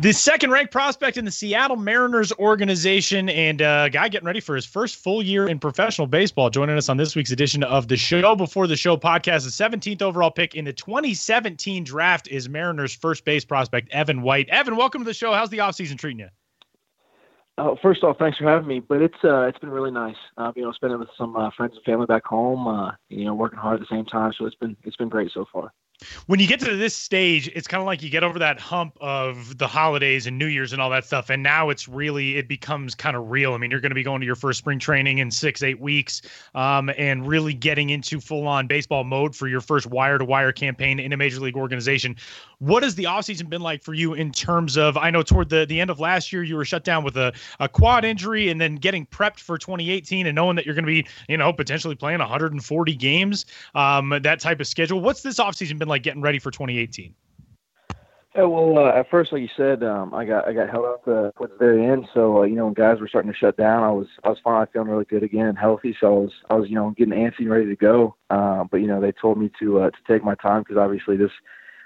[0.01, 4.39] The second ranked prospect in the Seattle Mariners organization and a uh, guy getting ready
[4.39, 6.49] for his first full year in professional baseball.
[6.49, 10.01] Joining us on this week's edition of the Show Before the Show podcast, the 17th
[10.01, 14.49] overall pick in the 2017 draft is Mariners first base prospect Evan White.
[14.49, 15.33] Evan, welcome to the show.
[15.33, 16.29] How's the offseason treating you?
[17.59, 18.79] Uh, first off, thanks for having me.
[18.79, 20.15] But it's uh, it's been really nice.
[20.35, 22.67] Uh, you know, spending with some uh, friends and family back home.
[22.67, 24.33] Uh, you know, working hard at the same time.
[24.35, 25.71] So it's been it's been great so far
[26.27, 28.97] when you get to this stage, it's kind of like you get over that hump
[29.01, 31.29] of the holidays and New Year's and all that stuff.
[31.29, 33.53] And now it's really, it becomes kind of real.
[33.53, 35.79] I mean, you're going to be going to your first spring training in six, eight
[35.79, 36.21] weeks
[36.55, 40.51] um, and really getting into full on baseball mode for your first wire to wire
[40.51, 42.15] campaign in a major league organization.
[42.59, 45.65] What has the offseason been like for you in terms of, I know toward the,
[45.65, 48.61] the end of last year, you were shut down with a, a quad injury and
[48.61, 51.95] then getting prepped for 2018 and knowing that you're going to be, you know, potentially
[51.95, 55.01] playing 140 games, um, that type of schedule.
[55.01, 57.13] What's this offseason been like getting ready for 2018?
[58.35, 61.01] Yeah, well, uh, at first, like you said, um, I got I got held up
[61.05, 62.07] uh, towards the very end.
[62.13, 64.37] So uh, you know, when guys were starting to shut down, I was I was
[64.41, 65.95] finally feeling really good again and healthy.
[65.99, 68.15] So I was I was you know getting antsy and ready to go.
[68.29, 71.17] Uh, but you know, they told me to uh, to take my time because obviously
[71.17, 71.31] this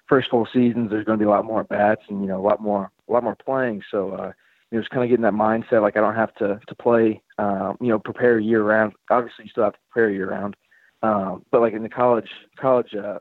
[0.08, 2.46] first full seasons there's going to be a lot more bats and you know a
[2.46, 3.82] lot more a lot more playing.
[3.90, 4.32] So uh,
[4.72, 7.24] just kind of getting that mindset like I don't have to to play.
[7.40, 8.94] Um, you know, prepare year round.
[9.10, 10.56] Obviously, you still have to prepare year round.
[11.02, 13.20] Um, but like in the college college uh,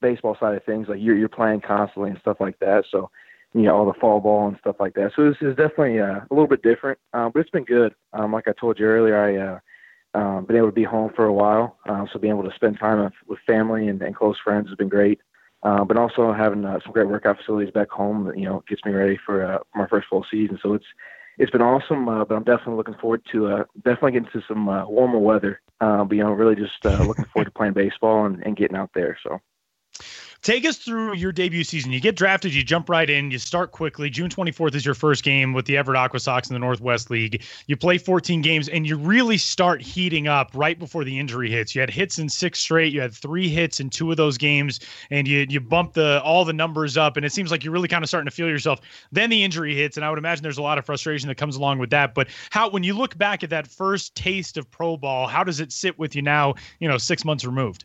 [0.00, 2.84] baseball side of things, like you're you're playing constantly and stuff like that.
[2.90, 3.10] So,
[3.54, 5.12] you know, all the fall ball and stuff like that.
[5.16, 7.94] So this is definitely uh, a little bit different, um, but it's been good.
[8.12, 9.36] Um, like I told you earlier, I
[10.16, 12.54] uh, um, been able to be home for a while, um, so being able to
[12.54, 15.20] spend time with, with family and, and close friends has been great.
[15.62, 18.84] Uh, but also having uh, some great workout facilities back home that you know gets
[18.84, 20.58] me ready for, uh, my first full season.
[20.62, 20.84] So it's
[21.38, 24.68] it's been awesome, uh, but I'm definitely looking forward to uh, definitely getting to some
[24.68, 25.60] uh, warmer weather.
[25.80, 28.76] Uh, but you know, really just uh, looking forward to playing baseball and, and getting
[28.76, 29.18] out there.
[29.22, 29.40] So.
[30.46, 31.90] Take us through your debut season.
[31.90, 34.08] You get drafted, you jump right in, you start quickly.
[34.08, 37.42] June 24th is your first game with the Everett Aqua Sox in the Northwest League.
[37.66, 41.74] You play 14 games and you really start heating up right before the injury hits.
[41.74, 42.92] You had hits in six straight.
[42.92, 44.78] You had three hits in two of those games,
[45.10, 47.88] and you you bump the all the numbers up, and it seems like you're really
[47.88, 48.80] kind of starting to feel yourself.
[49.10, 51.56] Then the injury hits, and I would imagine there's a lot of frustration that comes
[51.56, 52.14] along with that.
[52.14, 55.58] But how when you look back at that first taste of pro ball, how does
[55.58, 56.54] it sit with you now?
[56.78, 57.84] You know, six months removed.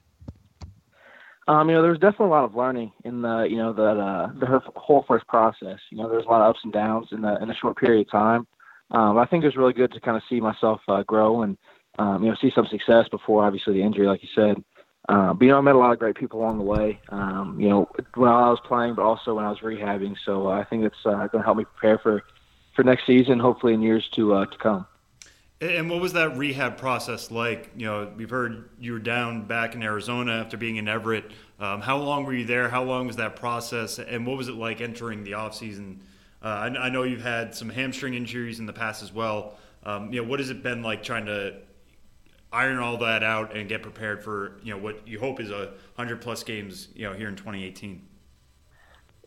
[1.48, 4.30] Um, you know, there's definitely a lot of learning in the, you know, that uh,
[4.40, 5.80] the whole first process.
[5.90, 8.08] You know, there's a lot of ups and downs in the in a short period
[8.08, 8.48] of time.
[8.92, 11.58] Um, I think it was really good to kind of see myself uh, grow and,
[11.98, 14.64] um, you know, see some success before obviously the injury, like you said.
[15.10, 17.00] Uh, but you know, I met a lot of great people along the way.
[17.10, 20.16] Um, you know, while I was playing, but also when I was rehabbing.
[20.26, 22.24] So uh, I think it's uh, going to help me prepare for
[22.76, 24.86] for next season, hopefully in years to uh, to come.
[25.62, 27.70] And what was that rehab process like?
[27.78, 31.26] You know, we've heard you were down back in Arizona after being in Everett.
[31.60, 32.68] Um, how long were you there?
[32.68, 34.00] How long was that process?
[34.00, 36.00] And what was it like entering the offseason?
[36.44, 39.54] Uh, I, I know you've had some hamstring injuries in the past as well.
[39.84, 41.58] Um, you know, what has it been like trying to
[42.52, 45.74] iron all that out and get prepared for you know what you hope is a
[45.96, 48.02] hundred plus games you know here in 2018?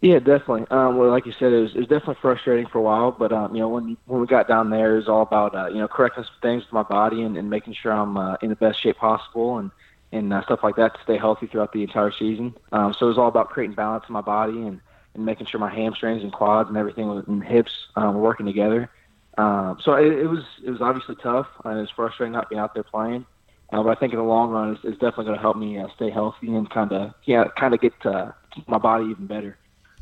[0.05, 0.67] Yeah, definitely.
[0.71, 3.33] Um, well, like you said, it was, it was definitely frustrating for a while, but
[3.33, 5.79] um, you know, when when we got down there, it was all about uh, you
[5.79, 8.55] know correcting some things with my body and, and making sure I'm uh, in the
[8.57, 9.71] best shape possible and
[10.13, 12.55] and uh, stuff like that to stay healthy throughout the entire season.
[12.71, 14.79] Um, so it was all about creating balance in my body and,
[15.15, 18.91] and making sure my hamstrings and quads and everything and hips um, were working together.
[19.39, 22.61] Um, so it, it was it was obviously tough and it was frustrating not being
[22.61, 23.25] out there playing.
[23.73, 25.79] Uh, but I think in the long run, it's, it's definitely going to help me
[25.79, 28.33] uh, stay healthy and kind of yeah kind of get uh,
[28.67, 29.57] my body even better.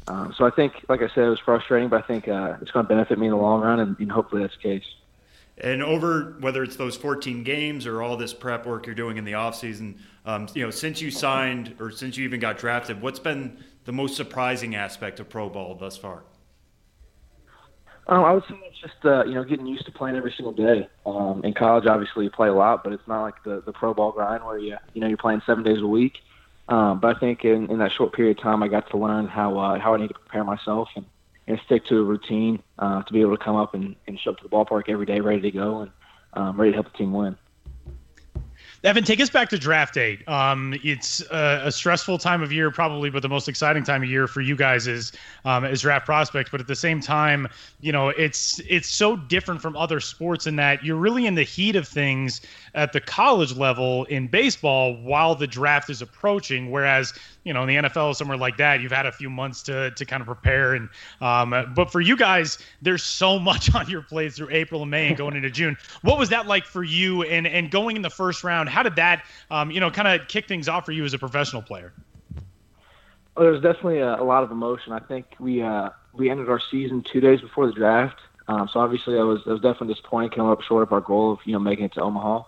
[0.08, 2.70] Um, so I think, like I said, it was frustrating, but I think uh, it's
[2.70, 4.84] going to benefit me in the long run, and, and hopefully that's the case.
[5.58, 9.24] And over whether it's those 14 games or all this prep work you're doing in
[9.24, 13.18] the offseason, um, you know, since you signed or since you even got drafted, what's
[13.18, 16.22] been the most surprising aspect of pro ball thus far?
[18.08, 20.52] Um, I would say it's just uh, you know getting used to playing every single
[20.52, 20.88] day.
[21.06, 23.94] Um, in college, obviously you play a lot, but it's not like the the pro
[23.94, 26.14] ball grind where you you know you're playing seven days a week.
[26.68, 29.26] Um, but I think in, in that short period of time, I got to learn
[29.26, 31.04] how uh, how I need to prepare myself and,
[31.46, 34.30] and stick to a routine uh, to be able to come up and, and show
[34.30, 35.90] up to the ballpark every day ready to go and
[36.34, 37.36] um, ready to help the team win
[38.84, 40.18] Evan, take us back to draft day.
[40.26, 44.10] Um, it's a, a, stressful time of year, probably, but the most exciting time of
[44.10, 45.12] year for you guys is
[45.44, 46.50] um, as draft prospects.
[46.50, 47.46] But at the same time,
[47.80, 51.44] you know, it's it's so different from other sports in that you're really in the
[51.44, 52.40] heat of things
[52.74, 56.72] at the college level in baseball while the draft is approaching.
[56.72, 59.90] Whereas, you know, in the NFL, somewhere like that, you've had a few months to
[59.92, 60.74] to kind of prepare.
[60.74, 60.88] And
[61.20, 65.08] um, but for you guys, there's so much on your plate through April and May
[65.08, 65.76] and going into June.
[66.02, 67.22] What was that like for you?
[67.22, 70.28] And and going in the first round, how did that, um, you know, kind of
[70.28, 71.92] kick things off for you as a professional player?
[73.36, 74.92] Well, there was definitely a, a lot of emotion.
[74.92, 78.20] I think we uh, we ended our season two days before the draft.
[78.48, 81.32] Um, so obviously, I was I was definitely disappointed coming up short of our goal
[81.32, 82.44] of you know making it to Omaha.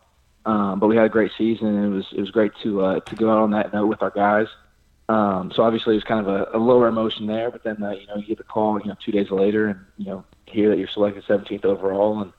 [0.46, 3.00] Um, but we had a great season, and it was it was great to uh,
[3.00, 4.46] to go out on that note with our guys.
[5.09, 7.51] Um, so obviously, it was kind of a, a lower emotion there.
[7.51, 9.81] But then uh, you know you get the call you know two days later, and
[9.99, 12.33] you know hear that you're selected 17th overall, and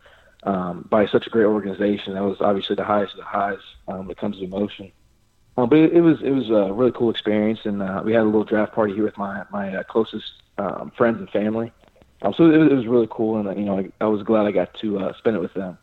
[0.44, 4.00] um, by such a great organization, that was obviously the highest of the highs um,
[4.00, 4.92] when it comes to emotion.
[5.58, 8.26] Um, but it, was it was a really cool experience, and uh, we had a
[8.26, 10.26] little draft party here with my my uh, closest
[10.58, 11.72] um, friends and family.
[12.22, 14.46] Um, so it, it was really cool, and uh, you know I, I was glad
[14.46, 15.78] I got to uh, spend it with them.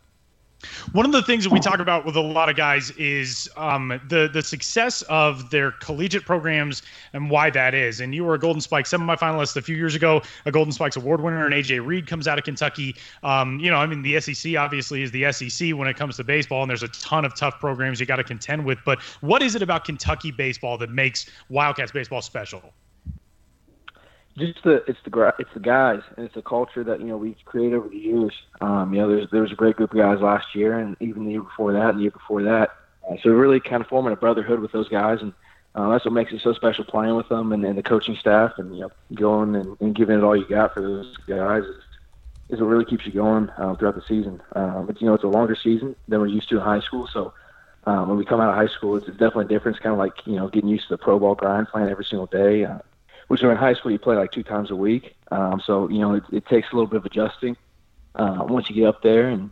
[0.91, 3.99] One of the things that we talk about with a lot of guys is um,
[4.07, 6.81] the the success of their collegiate programs
[7.13, 7.99] and why that is.
[7.99, 11.21] And you were a Golden Spike semifinalist a few years ago, a Golden Spikes award
[11.21, 12.95] winner, and AJ Reed comes out of Kentucky.
[13.23, 16.23] Um, you know, I mean, the SEC obviously is the SEC when it comes to
[16.23, 18.79] baseball, and there's a ton of tough programs you got to contend with.
[18.85, 22.73] But what is it about Kentucky baseball that makes Wildcats baseball special?
[24.37, 27.37] Just the it's the it's the guys and it's a culture that you know we've
[27.45, 28.33] created over the years.
[28.61, 31.25] Um, you know, there's there was a great group of guys last year, and even
[31.25, 32.71] the year before that, and the year before that.
[33.09, 35.33] Uh, so really kind of forming a brotherhood with those guys, and
[35.75, 38.53] uh, that's what makes it so special playing with them and, and the coaching staff,
[38.57, 41.75] and you know, going and, and giving it all you got for those guys is,
[42.49, 44.41] is what really keeps you going uh, throughout the season.
[44.55, 47.07] Uh, but you know, it's a longer season than we're used to in high school,
[47.11, 47.33] so.
[47.85, 49.75] Um, when we come out of high school, it's, definitely different.
[49.75, 52.05] It's kind of like you know getting used to the pro ball grind, playing every
[52.05, 52.63] single day.
[52.63, 52.77] Uh,
[53.33, 55.15] which in high school you play like two times a week.
[55.31, 57.57] Um, so you know it, it takes a little bit of adjusting
[58.13, 59.49] uh, once you get up there and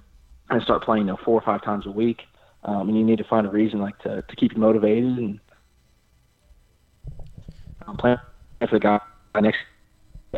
[0.52, 2.22] and start playing you know four or five times a week.
[2.64, 5.40] Um, and you need to find a reason like to, to keep you motivated and
[7.88, 8.20] um, playing
[8.60, 9.00] for the guy
[9.42, 9.58] next.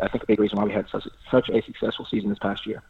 [0.00, 2.66] I think a big reason why we had such, such a successful season this past
[2.66, 2.82] year.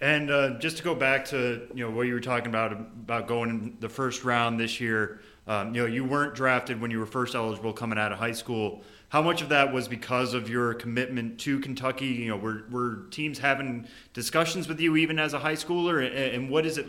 [0.00, 3.26] And uh, just to go back to you know what you were talking about about
[3.26, 6.98] going in the first round this year, um, you know you weren't drafted when you
[6.98, 10.48] were first eligible coming out of high school how much of that was because of
[10.48, 12.06] your commitment to Kentucky?
[12.06, 16.04] You know, were, were teams having discussions with you even as a high schooler?
[16.04, 16.86] And, and what is it?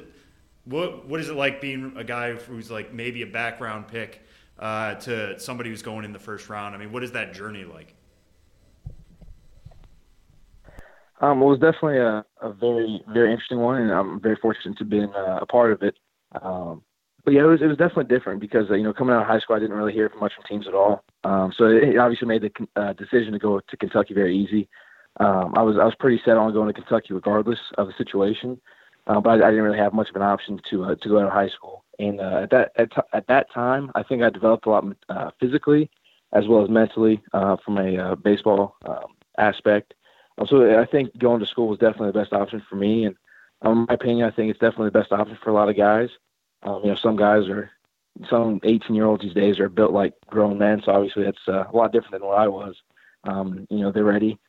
[0.65, 4.21] What what is it like being a guy who's like maybe a background pick
[4.59, 6.75] uh, to somebody who's going in the first round?
[6.75, 7.95] I mean, what is that journey like?
[11.21, 14.85] Um, it was definitely a, a very very interesting one, and I'm very fortunate to
[14.85, 15.95] be uh, a part of it.
[16.39, 16.83] Um,
[17.23, 19.27] but yeah, it was it was definitely different because uh, you know coming out of
[19.27, 21.03] high school, I didn't really hear from much from teams at all.
[21.23, 24.67] Um, so it obviously made the uh, decision to go to Kentucky very easy.
[25.19, 28.59] Um, I was I was pretty set on going to Kentucky regardless of the situation,
[29.07, 31.19] uh, but I, I, didn't really have much of an option to uh, to go
[31.19, 31.83] out of high school.
[31.99, 34.85] And uh, at that at, t- at that time, I think I developed a lot
[35.09, 35.89] uh, physically
[36.33, 39.93] as well as mentally uh, from a uh, baseball um, aspect.
[40.37, 43.05] Um, so I think going to school was definitely the best option for me.
[43.05, 43.15] And
[43.61, 45.77] um, in my opinion, I think it's definitely the best option for a lot of
[45.77, 46.09] guys.
[46.63, 47.71] Um, you know, some guys are
[48.29, 51.65] some 18 year olds these days are built like grown men, so obviously that's uh,
[51.71, 52.75] a lot different than what I was.
[53.23, 54.39] Um, you know, they're ready.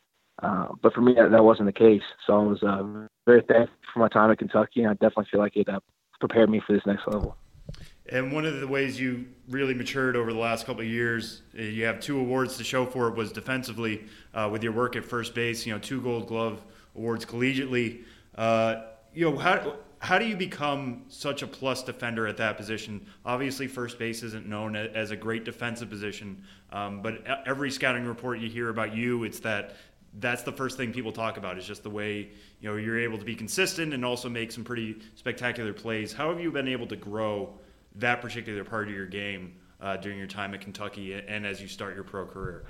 [0.43, 2.03] Uh, but for me, that, that wasn't the case.
[2.27, 5.41] So I was uh, very thankful for my time at Kentucky, and I definitely feel
[5.41, 5.81] like it uh,
[6.21, 7.37] prepared me for this next level.
[8.11, 11.63] And one of the ways you really matured over the last couple of years, uh,
[11.63, 15.05] you have two awards to show for it, was defensively uh, with your work at
[15.05, 15.65] first base.
[15.65, 16.63] You know, two Gold Glove
[16.97, 18.03] awards collegiately.
[18.35, 18.83] Uh,
[19.15, 23.07] you know, how how do you become such a plus defender at that position?
[23.25, 28.41] Obviously, first base isn't known as a great defensive position, um, but every scouting report
[28.41, 29.77] you hear about you, it's that
[30.19, 32.29] that's the first thing people talk about is just the way
[32.61, 36.13] you know you're able to be consistent and also make some pretty spectacular plays.
[36.13, 37.55] How have you been able to grow
[37.95, 41.69] that particular part of your game uh, during your time at Kentucky and as you
[41.69, 42.65] start your pro career?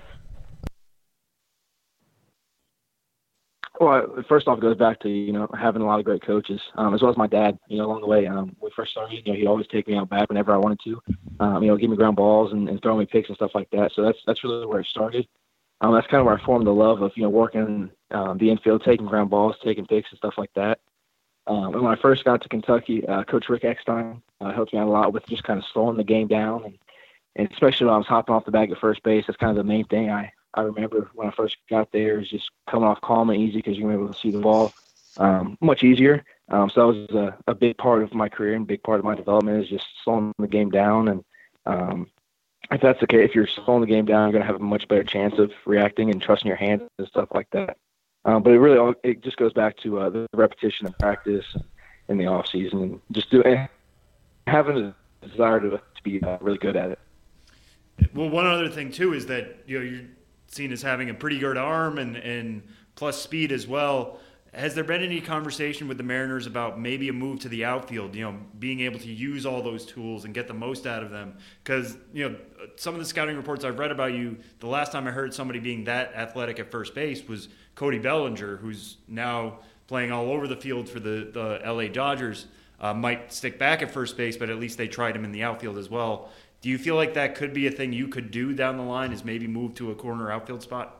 [3.80, 6.60] Well, first off, it goes back to you know having a lot of great coaches,
[6.76, 7.58] um, as well as my dad.
[7.68, 9.88] You know, along the way, um, when we first started, you know, he'd always take
[9.88, 11.02] me out back whenever I wanted to.
[11.40, 13.70] Um, you know, give me ground balls and, and throw me picks and stuff like
[13.70, 13.92] that.
[13.94, 15.26] So that's that's really where it started.
[15.80, 18.50] Um, that's kind of where I formed the love of you know working um, the
[18.50, 20.78] infield, taking ground balls, taking picks and stuff like that.
[21.46, 24.78] Um, and when I first got to Kentucky, uh, Coach Rick Eckstein uh, helped me
[24.78, 26.78] out a lot with just kind of slowing the game down, and,
[27.36, 29.24] and especially when I was hopping off the bag at first base.
[29.26, 32.28] That's kind of the main thing I I remember when I first got there, is
[32.28, 34.72] just coming off calm and easy because you're able to see the ball
[35.18, 36.24] um, much easier.
[36.48, 39.04] Um, so that was a, a big part of my career and big part of
[39.04, 41.08] my development is just slowing the game down.
[41.08, 41.24] And
[41.64, 42.10] um,
[42.70, 44.64] if that's the case, if you're slowing the game down, you're going to have a
[44.64, 47.76] much better chance of reacting and trusting your hands and stuff like that.
[48.24, 51.46] Um, but it really all, it just goes back to uh, the repetition of practice
[52.08, 53.68] in the off season and just doing
[54.46, 54.76] having
[55.22, 56.98] a desire to, to be uh, really good at it.
[58.14, 60.02] Well, one other thing too is that you know you're
[60.52, 62.62] seen as having a pretty good arm and and
[62.94, 64.18] plus speed as well.
[64.54, 68.14] Has there been any conversation with the Mariners about maybe a move to the outfield?
[68.14, 71.10] You know, being able to use all those tools and get the most out of
[71.10, 71.38] them.
[71.64, 72.36] Because you know,
[72.76, 75.58] some of the scouting reports I've read about you, the last time I heard somebody
[75.58, 80.56] being that athletic at first base was Cody Bellinger, who's now playing all over the
[80.56, 82.46] field for the the LA Dodgers.
[82.78, 85.44] Uh, might stick back at first base, but at least they tried him in the
[85.44, 86.30] outfield as well.
[86.62, 89.12] Do you feel like that could be a thing you could do down the line?
[89.12, 90.96] Is maybe move to a corner outfield spot?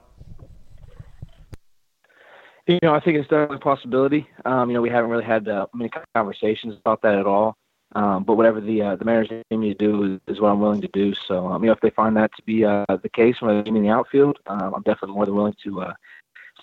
[2.66, 4.26] You know, I think it's definitely a possibility.
[4.44, 7.56] Um, you know, we haven't really had uh, many conversations about that at all.
[7.94, 10.60] Um, but whatever the uh, the Mariners need me to do is, is, what I'm
[10.60, 11.12] willing to do.
[11.28, 13.76] So, um, you know, if they find that to be uh, the case when me
[13.76, 15.92] in the outfield, um, I'm definitely more than willing to, uh,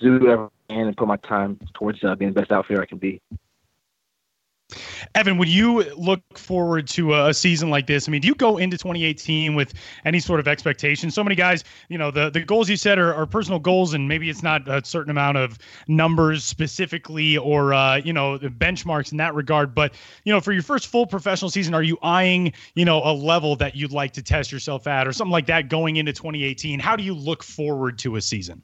[0.02, 2.86] do whatever I can and put my time towards uh, being the best outfielder I
[2.86, 3.22] can be.
[5.16, 8.08] Evan, would you look forward to a season like this?
[8.08, 9.74] I mean, do you go into 2018 with
[10.06, 11.10] any sort of expectation?
[11.10, 14.08] So many guys, you know, the, the goals you set are, are personal goals, and
[14.08, 15.58] maybe it's not a certain amount of
[15.88, 19.74] numbers specifically or, uh, you know, benchmarks in that regard.
[19.74, 23.14] But, you know, for your first full professional season, are you eyeing, you know, a
[23.14, 26.80] level that you'd like to test yourself at or something like that going into 2018?
[26.80, 28.62] How do you look forward to a season?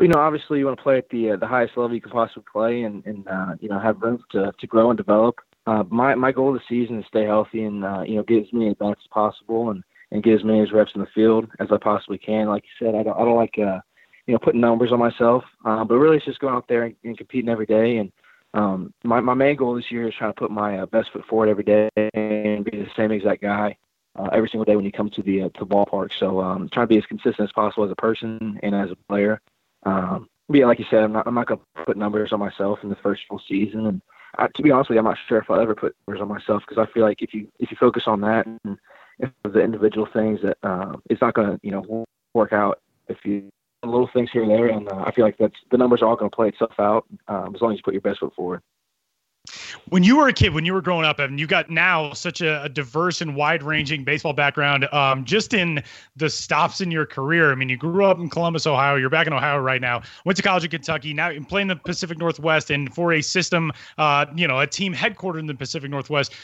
[0.00, 2.10] You know, obviously you want to play at the uh, the highest level you can
[2.10, 5.40] possibly play, and and uh, you know have room to to grow and develop.
[5.66, 8.52] Uh, my my goal this season is stay healthy and uh, you know get as
[8.52, 11.48] many at bats as possible and and get as many as reps in the field
[11.60, 12.48] as I possibly can.
[12.48, 13.80] Like you said, I don't I don't like uh,
[14.26, 16.96] you know putting numbers on myself, uh, but really it's just going out there and,
[17.04, 17.98] and competing every day.
[17.98, 18.12] And
[18.54, 21.26] um, my my main goal this year is trying to put my uh, best foot
[21.26, 23.76] forward every day and be the same exact guy.
[24.16, 26.10] Uh, every single day when you come to the uh, to the ballpark.
[26.18, 28.96] So um, trying to be as consistent as possible as a person and as a
[29.08, 29.40] player.
[29.84, 32.80] Um, but yeah, like you said, I'm not I'm not gonna put numbers on myself
[32.82, 34.02] in the first full season, and
[34.36, 36.28] I, to be honest with you, I'm not sure if I'll ever put numbers on
[36.28, 38.78] myself because I feel like if you if you focus on that and
[39.18, 42.04] if the individual things that um, it's not gonna you know
[42.34, 43.50] work out if you
[43.82, 46.16] little things here and there, and uh, I feel like that's the numbers are all
[46.16, 48.60] gonna play itself out um, as long as you put your best foot forward.
[49.88, 52.40] When you were a kid, when you were growing up, Evan, you got now such
[52.40, 54.86] a, a diverse and wide-ranging baseball background.
[54.92, 55.82] Um, just in
[56.16, 58.96] the stops in your career, I mean, you grew up in Columbus, Ohio.
[58.96, 60.02] You're back in Ohio right now.
[60.24, 61.12] Went to college in Kentucky.
[61.12, 64.94] Now you're playing the Pacific Northwest, and for a system, uh, you know, a team
[64.94, 66.34] headquartered in the Pacific Northwest.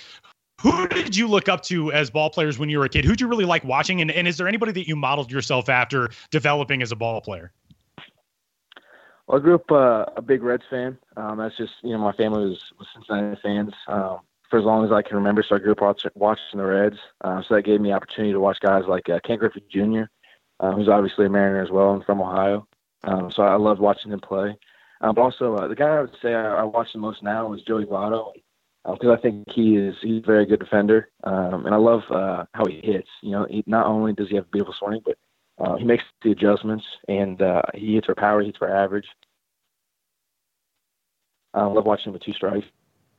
[0.63, 3.05] Who did you look up to as ball players when you were a kid?
[3.05, 4.01] Who'd you really like watching?
[4.01, 7.53] And, and is there anybody that you modeled yourself after developing as a ball player?
[9.27, 10.99] Well, I grew up uh, a big Reds fan.
[11.17, 14.85] Um, that's just you know my family was, was Cincinnati fans um, for as long
[14.85, 15.45] as I can remember.
[15.47, 16.97] So I grew up watching, the Reds.
[17.23, 20.05] Uh, so that gave me opportunity to watch guys like uh, Ken Griffey Jr.,
[20.61, 22.67] uh, who's obviously a Mariner as well and from Ohio.
[23.05, 24.57] Um, so I loved watching him play.
[25.01, 27.53] Um, but also uh, the guy I would say I, I watch the most now
[27.53, 28.33] is Joey Votto
[28.85, 32.03] because uh, I think he is he's a very good defender, um, and I love
[32.11, 33.09] uh, how he hits.
[33.21, 35.19] You know, he, not only does he have a beautiful swing, but
[35.59, 39.07] uh, he makes the adjustments, and uh, he hits for power, he hits for average.
[41.55, 42.67] I love watching him with two strikes.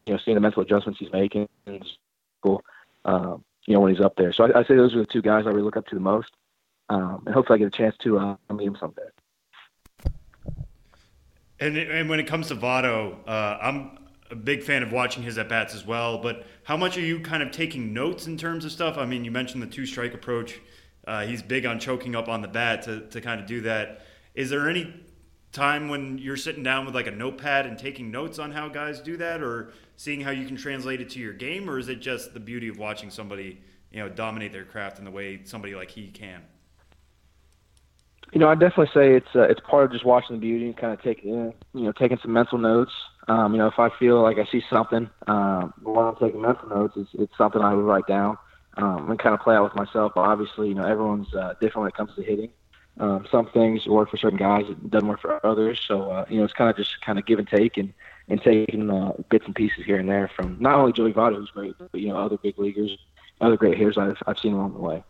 [0.05, 1.49] You know, seeing the mental adjustments he's making
[2.41, 2.63] cool.
[3.05, 4.31] Um, you know, when he's up there.
[4.31, 6.01] So I, I say those are the two guys I really look up to the
[6.01, 6.29] most,
[6.89, 9.01] um, and hopefully I get a chance to uh, meet him someday.
[11.59, 13.97] And, and when it comes to Votto, uh, I'm
[14.29, 16.19] a big fan of watching his at bats as well.
[16.19, 18.97] But how much are you kind of taking notes in terms of stuff?
[18.97, 20.59] I mean, you mentioned the two strike approach.
[21.07, 24.01] Uh, he's big on choking up on the bat to, to kind of do that.
[24.35, 24.93] Is there any
[25.53, 28.99] time when you're sitting down with like a notepad and taking notes on how guys
[28.99, 32.01] do that, or seeing how you can translate it to your game, or is it
[32.01, 35.73] just the beauty of watching somebody you know dominate their craft in the way somebody
[35.75, 36.43] like he can?
[38.33, 40.75] You know, I definitely say it's uh, it's part of just watching the beauty and
[40.75, 42.91] kind of taking you know taking some mental notes.
[43.29, 46.67] Um, you know, if I feel like I see something um, while I'm taking mental
[46.67, 48.37] notes, it's, it's something I would write down
[48.77, 50.13] um, and kind of play out with myself.
[50.15, 52.49] But obviously, you know, everyone's uh, different when it comes to hitting.
[52.99, 55.79] Um, some things work for certain guys, it doesn't work for others.
[55.87, 57.93] So uh, you know, it's kind of just kind of give and take and
[58.29, 61.51] and taking uh, bits and pieces here and there from not only Joey Votto, who's
[61.51, 62.97] great, but you know other big leaguers,
[63.39, 65.03] other great hitters I've I've seen along the way.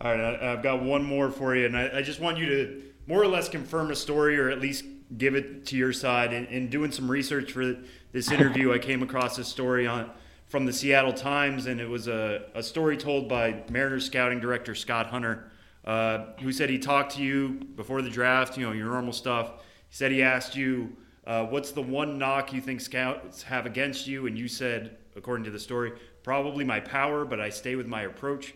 [0.00, 2.46] All right, I, have got one more for you, and I, I, just want you
[2.46, 4.84] to more or less confirm a story, or at least
[5.16, 6.34] give it to your side.
[6.34, 7.76] In, in doing some research for
[8.12, 10.10] this interview, I came across a story on
[10.48, 14.74] from the Seattle Times, and it was a, a story told by Mariners scouting director
[14.74, 15.50] Scott Hunter
[15.84, 19.52] uh, who said he talked to you before the draft, you know, your normal stuff.
[19.88, 24.06] He said he asked you Uh, what's the one knock you think scouts have against
[24.06, 24.26] you?
[24.28, 25.92] And you said, according to the story,
[26.22, 28.54] probably my power, but I stay with my approach,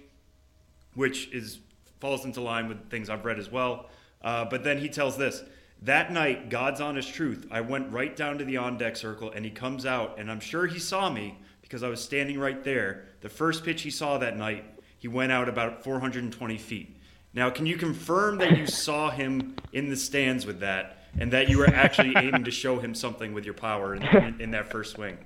[0.95, 1.59] which is
[1.99, 3.91] falls into line with things I've read as well.
[4.23, 5.43] Uh, but then he tells this
[5.83, 9.45] that night, God's honest truth, I went right down to the on deck circle and
[9.45, 11.39] he comes out, and I'm sure he saw me
[11.71, 13.05] because I was standing right there.
[13.21, 14.65] The first pitch he saw that night,
[14.99, 16.97] he went out about 420 feet.
[17.33, 21.49] Now, can you confirm that you saw him in the stands with that and that
[21.49, 24.69] you were actually aiming to show him something with your power in, in, in that
[24.69, 25.17] first swing?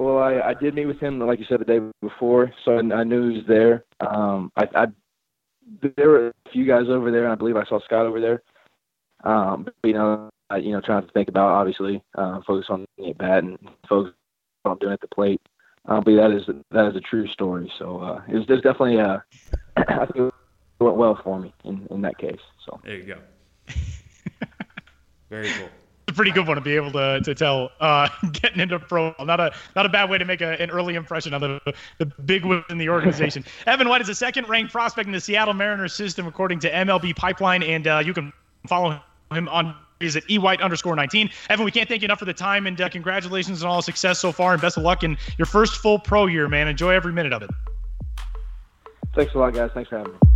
[0.00, 2.78] Well, I, I did meet with him, like you said, the day before, so I,
[2.92, 3.84] I knew he was there.
[4.00, 4.86] Um, I, I
[5.96, 8.42] there were a few guys over there, and I believe I saw Scott over there.
[9.22, 12.84] Um, but, you know, I, you know, trying to think about obviously uh, focus on
[12.98, 13.58] the bat and
[13.88, 14.12] focus
[14.64, 15.40] I'm doing at the plate.
[15.86, 17.70] Uh, but that is that is a true story.
[17.78, 19.22] So uh, it was there's definitely a
[19.76, 20.32] I think it
[20.80, 22.40] went well for me in, in that case.
[22.64, 23.18] So there you go.
[25.30, 25.68] Very cool.
[26.08, 29.14] a pretty good one to be able to, to tell uh, getting into pro.
[29.20, 32.06] Not a not a bad way to make a, an early impression on the the
[32.06, 33.44] big win in the organization.
[33.66, 37.14] Evan White is a second ranked prospect in the Seattle Mariners system according to MLB
[37.14, 38.32] Pipeline, and uh, you can
[38.66, 38.98] follow
[39.32, 41.30] him on is at white underscore 19.
[41.48, 44.18] Evan, we can't thank you enough for the time and uh, congratulations on all success
[44.18, 46.68] so far and best of luck in your first full pro year, man.
[46.68, 47.50] Enjoy every minute of it.
[49.14, 49.70] Thanks a lot, guys.
[49.74, 50.33] Thanks for having me.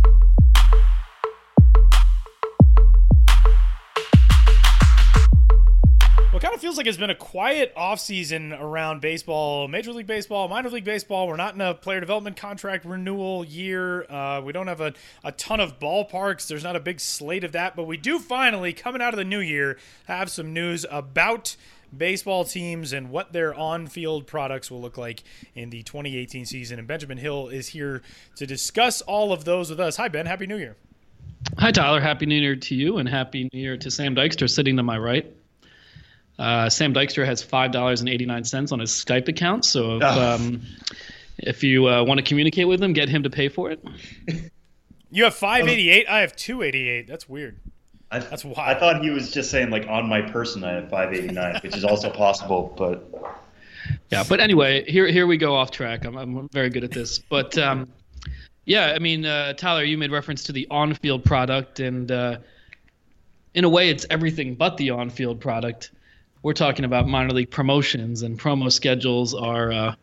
[6.39, 10.47] It kind of feels like it's been a quiet offseason around baseball, Major League Baseball,
[10.47, 11.27] minor league baseball.
[11.27, 14.09] We're not in a player development contract renewal year.
[14.09, 16.47] Uh, we don't have a, a ton of ballparks.
[16.47, 19.25] There's not a big slate of that, but we do finally, coming out of the
[19.25, 21.57] new year, have some news about
[21.95, 25.25] baseball teams and what their on field products will look like
[25.55, 26.79] in the 2018 season.
[26.79, 28.01] And Benjamin Hill is here
[28.37, 29.97] to discuss all of those with us.
[29.97, 30.25] Hi, Ben.
[30.25, 30.77] Happy New Year.
[31.57, 31.99] Hi, Tyler.
[31.99, 34.97] Happy New Year to you, and Happy New Year to Sam Dykstra sitting to my
[34.97, 35.35] right.
[36.39, 39.65] Uh, Sam Dykstra has five dollars and eighty nine cents on his Skype account.
[39.65, 40.35] So if, oh.
[40.35, 40.61] um,
[41.37, 43.83] if you uh, want to communicate with him, get him to pay for it.
[45.11, 46.07] You have five eighty eight.
[46.07, 47.07] I have two eighty eight.
[47.07, 47.57] That's weird.
[48.11, 48.59] I, That's wild.
[48.59, 51.59] I thought he was just saying like on my person I have five eighty nine,
[51.63, 53.03] which is also possible, but.
[54.11, 56.05] Yeah, but anyway, here here we go off track.
[56.05, 57.87] I'm I'm very good at this, but um,
[58.65, 62.37] yeah, I mean, uh, Tyler, you made reference to the on field product, and uh,
[63.55, 65.91] in a way, it's everything but the on field product
[66.41, 69.95] we're talking about minor league promotions and promo schedules are uh,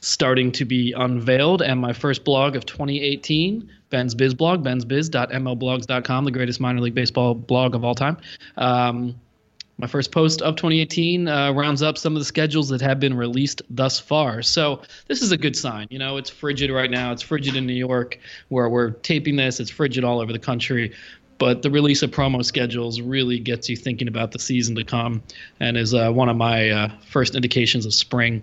[0.00, 1.62] starting to be unveiled.
[1.62, 7.34] And my first blog of 2018, Ben's Biz blog, bensbiz.mlblogs.com, the greatest minor league baseball
[7.34, 8.18] blog of all time.
[8.56, 9.14] Um,
[9.78, 13.16] my first post of 2018 uh, rounds up some of the schedules that have been
[13.16, 14.42] released thus far.
[14.42, 15.86] So this is a good sign.
[15.88, 17.12] You know, it's frigid right now.
[17.12, 18.18] It's frigid in New York
[18.48, 19.58] where we're taping this.
[19.58, 20.92] It's frigid all over the country
[21.40, 25.22] but the release of promo schedules really gets you thinking about the season to come
[25.58, 28.42] and is uh, one of my uh, first indications of spring.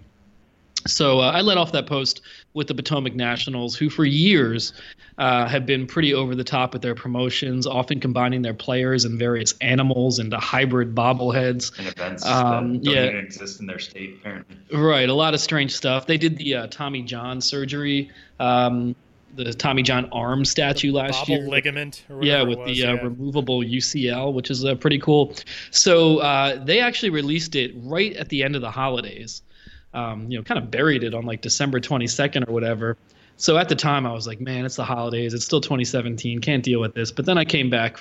[0.87, 2.21] So uh, I led off that post
[2.53, 4.73] with the Potomac Nationals, who for years
[5.19, 9.19] uh, have been pretty over the top with their promotions, often combining their players and
[9.19, 13.79] various animals into hybrid bobbleheads and events um, that don't yeah, even exist in their
[13.79, 14.57] state, apparently.
[14.71, 16.07] Right, a lot of strange stuff.
[16.07, 18.09] They did the uh, Tommy John surgery.
[18.39, 18.95] Um,
[19.37, 21.47] the Tommy John arm statue last year.
[21.47, 22.03] ligament.
[22.21, 23.01] yeah, with the uh, yeah.
[23.01, 25.33] removable UCL, which is uh, pretty cool.
[25.71, 29.41] So uh, they actually released it right at the end of the holidays.
[29.93, 32.97] Um, you know, kind of buried it on like December 22nd or whatever.
[33.37, 35.33] So at the time, I was like, man, it's the holidays.
[35.33, 36.41] It's still 2017.
[36.41, 37.11] Can't deal with this.
[37.11, 37.99] But then I came back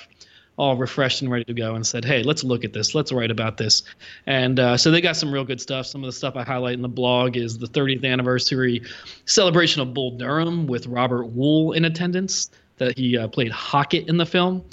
[0.57, 2.95] all refreshed and ready to go and said, hey, let's look at this.
[2.95, 3.83] Let's write about this.
[4.25, 5.85] And uh, so they got some real good stuff.
[5.85, 8.81] Some of the stuff I highlight in the blog is the 30th anniversary
[9.25, 14.17] celebration of Bull Durham with Robert Wuhl in attendance, that he uh, played Hockett in
[14.17, 14.63] the film.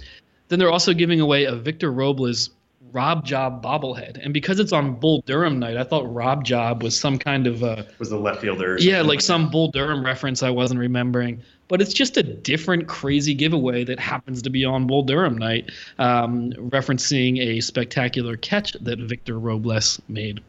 [0.49, 2.51] Then they're also giving away a Victor Robles
[2.93, 4.25] Rob Job bobblehead.
[4.25, 7.63] And because it's on Bull Durham night, I thought Rob Job was some kind of
[7.63, 8.79] uh, was the left fielder.
[8.79, 12.89] yeah, like, like some Bull Durham reference I wasn't remembering but it's just a different
[12.89, 18.73] crazy giveaway that happens to be on Bull Durham night, um, referencing a spectacular catch
[18.73, 20.41] that Victor Robles made.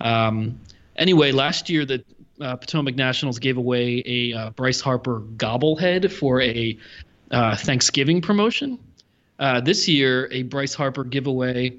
[0.00, 0.60] Um,
[0.96, 2.04] anyway, last year the
[2.40, 6.78] uh, Potomac Nationals gave away a uh, Bryce Harper gobblehead for a
[7.30, 8.78] uh, Thanksgiving promotion.
[9.38, 11.76] Uh, this year, a Bryce Harper giveaway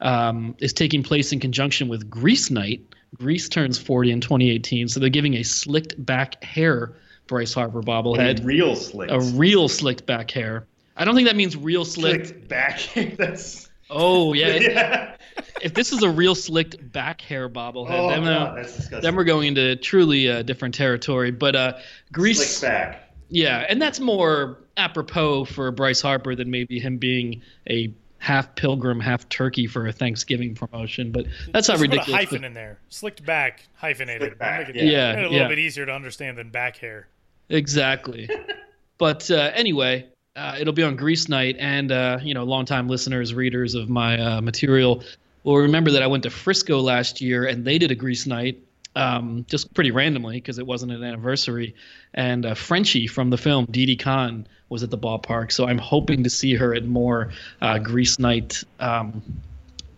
[0.00, 2.82] um, is taking place in conjunction with Grease Night.
[3.16, 6.94] Grease turns 40 in 2018, so they're giving a slicked back hair
[7.30, 8.40] Bryce Harper bobblehead.
[8.40, 9.08] A real slick.
[9.10, 10.66] A real slicked back hair.
[10.96, 13.14] I don't think that means real slicked, slicked back hair.
[13.16, 13.70] That's.
[13.88, 14.46] Oh yeah.
[14.60, 15.16] yeah.
[15.62, 19.46] if this is a real slicked back hair bobblehead, oh, then, uh, then we're going
[19.46, 21.30] into truly uh, different territory.
[21.30, 21.78] But uh,
[22.12, 22.58] grease.
[22.58, 23.14] Slick back.
[23.28, 28.98] Yeah, and that's more apropos for Bryce Harper than maybe him being a half pilgrim,
[28.98, 31.12] half turkey for a Thanksgiving promotion.
[31.12, 32.08] But that's Just not put ridiculous.
[32.08, 32.78] a hyphen in there.
[32.88, 34.22] Slicked back, hyphenated.
[34.22, 35.12] Slicked back, Make it, yeah.
[35.12, 35.48] a little yeah.
[35.48, 37.06] bit easier to understand than back hair.
[37.50, 38.30] Exactly.
[38.98, 43.34] but uh, anyway, uh, it'll be on Grease Night, and uh, you know, longtime listeners,
[43.34, 45.02] readers of my uh, material
[45.42, 48.58] will remember that I went to Frisco last year, and they did a Grease Night,
[48.94, 51.74] um, just pretty randomly because it wasn't an anniversary.
[52.14, 56.22] And uh, Frenchie from the film Didi Conn was at the ballpark, so I'm hoping
[56.24, 58.62] to see her at more uh, Grease Night.
[58.78, 59.22] Um,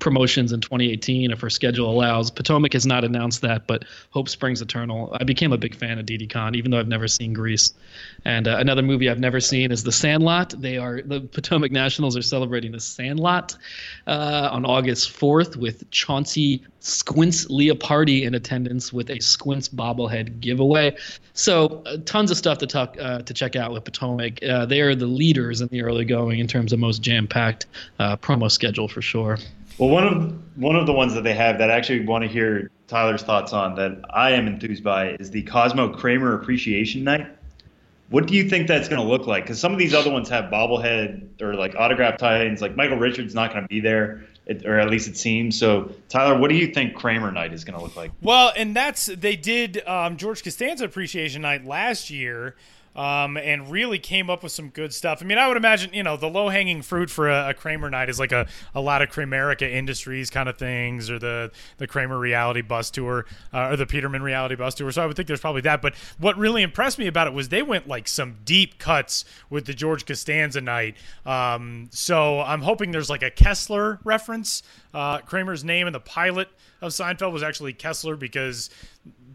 [0.02, 2.28] promotions in 2018 if her schedule allows.
[2.28, 5.16] Potomac has not announced that, but Hope Springs Eternal.
[5.18, 7.72] I became a big fan of Didi Conn, even though I've never seen Grease.
[8.24, 10.60] And uh, another movie I've never seen is The Sandlot.
[10.60, 13.56] They are the Potomac Nationals are celebrating The Sandlot
[14.08, 20.96] uh, on August 4th with Chauncey Squints Leopardi in attendance with a Squints bobblehead giveaway.
[21.34, 24.42] So uh, tons of stuff to talk uh, to check out with Potomac.
[24.42, 27.66] Uh, they are the leaders in the early going in terms of most jam-packed
[28.00, 29.38] uh, promo schedule for sure.
[29.78, 32.28] Well, one of one of the ones that they have that I actually want to
[32.28, 37.26] hear Tyler's thoughts on that I am enthused by is the Cosmo Kramer Appreciation Night.
[38.10, 39.44] What do you think that's going to look like?
[39.44, 42.60] Because some of these other ones have bobblehead or like autograph tie-ins.
[42.60, 44.26] Like Michael Richards not going to be there,
[44.66, 45.58] or at least it seems.
[45.58, 48.10] So, Tyler, what do you think Kramer Night is going to look like?
[48.20, 52.54] Well, and that's they did um, George Costanza Appreciation Night last year.
[52.94, 55.22] Um, and really came up with some good stuff.
[55.22, 57.88] I mean, I would imagine, you know, the low hanging fruit for a, a Kramer
[57.88, 61.86] night is like a, a lot of Kramerica Industries kind of things, or the the
[61.86, 63.24] Kramer Reality Bus Tour,
[63.54, 64.92] uh, or the Peterman Reality Bus Tour.
[64.92, 65.80] So I would think there's probably that.
[65.80, 69.64] But what really impressed me about it was they went like some deep cuts with
[69.64, 70.96] the George Costanza night.
[71.24, 74.62] Um, so I'm hoping there's like a Kessler reference.
[74.92, 76.48] Uh, Kramer's name in the pilot
[76.82, 78.68] of Seinfeld was actually Kessler because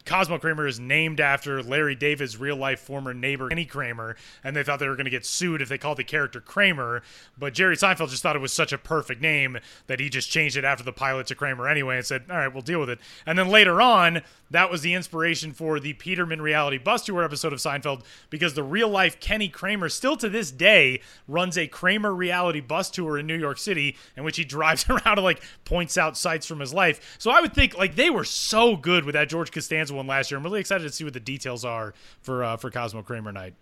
[0.07, 4.63] Cosmo Kramer is named after Larry David's real life former neighbor, Kenny Kramer, and they
[4.63, 7.03] thought they were going to get sued if they called the character Kramer.
[7.37, 10.55] But Jerry Seinfeld just thought it was such a perfect name that he just changed
[10.55, 12.99] it after the pilot to Kramer anyway and said, All right, we'll deal with it.
[13.25, 14.21] And then later on,
[14.51, 18.63] that was the inspiration for the Peterman Reality Bus Tour episode of Seinfeld because the
[18.63, 23.27] real life Kenny Kramer still to this day runs a Kramer Reality Bus Tour in
[23.27, 26.73] New York City in which he drives around and like points out sights from his
[26.73, 27.17] life.
[27.19, 30.31] So I would think like they were so good with that George Costanza one last
[30.31, 30.37] year.
[30.37, 33.55] I'm really excited to see what the details are for uh, for Cosmo Kramer night.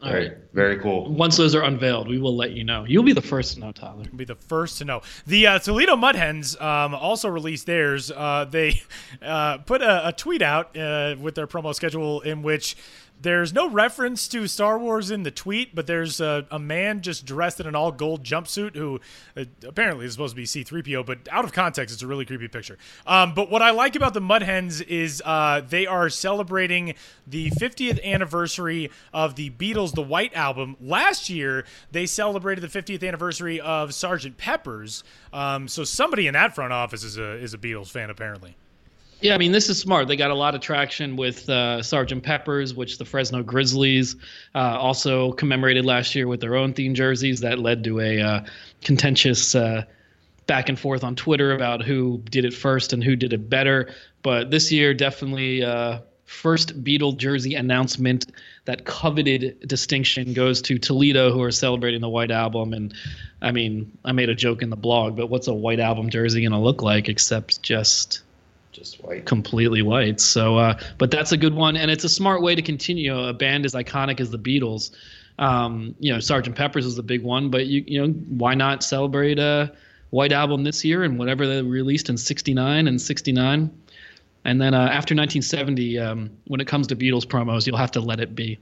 [0.00, 0.32] All right.
[0.52, 1.10] Very cool.
[1.10, 2.84] Once those are unveiled, we will let you know.
[2.84, 4.04] You'll be the first to know, Tyler.
[4.14, 5.02] be the first to know.
[5.26, 8.12] The uh, Toledo Mud Hens um, also released theirs.
[8.12, 8.80] Uh, they
[9.22, 12.76] uh, put a, a tweet out uh, with their promo schedule in which
[13.20, 17.26] there's no reference to Star Wars in the tweet, but there's a, a man just
[17.26, 19.00] dressed in an all gold jumpsuit who
[19.36, 22.48] uh, apparently is supposed to be C3PO, but out of context, it's a really creepy
[22.48, 22.78] picture.
[23.06, 26.94] Um, but what I like about the Mud Hens is uh, they are celebrating
[27.26, 30.76] the 50th anniversary of the Beatles' The White Album.
[30.80, 34.36] Last year, they celebrated the 50th anniversary of Sgt.
[34.36, 35.02] Pepper's.
[35.32, 38.56] Um, so somebody in that front office is a is a Beatles fan, apparently.
[39.20, 40.06] Yeah, I mean, this is smart.
[40.06, 44.14] They got a lot of traction with uh, Sergeant Pepper's, which the Fresno Grizzlies
[44.54, 47.40] uh, also commemorated last year with their own theme jerseys.
[47.40, 48.44] That led to a uh,
[48.80, 49.84] contentious uh,
[50.46, 53.92] back and forth on Twitter about who did it first and who did it better.
[54.22, 58.30] But this year, definitely uh, first Beatle jersey announcement.
[58.66, 62.72] That coveted distinction goes to Toledo, who are celebrating the White Album.
[62.72, 62.94] And
[63.42, 66.42] I mean, I made a joke in the blog, but what's a White Album jersey
[66.42, 68.22] going to look like except just
[68.78, 69.26] Just white.
[69.26, 70.20] completely white.
[70.20, 73.18] So, uh, but that's a good one, and it's a smart way to continue.
[73.18, 74.92] A band as iconic as the Beatles,
[75.38, 78.82] um, you know, Sergeant Pepper's is a big one, but you you know, why not
[78.82, 79.72] celebrate a
[80.10, 83.70] White Album this year and whatever they released in '69 and '69,
[84.44, 88.00] and then uh, after 1970, um, when it comes to Beatles promos, you'll have to
[88.00, 88.58] let it be.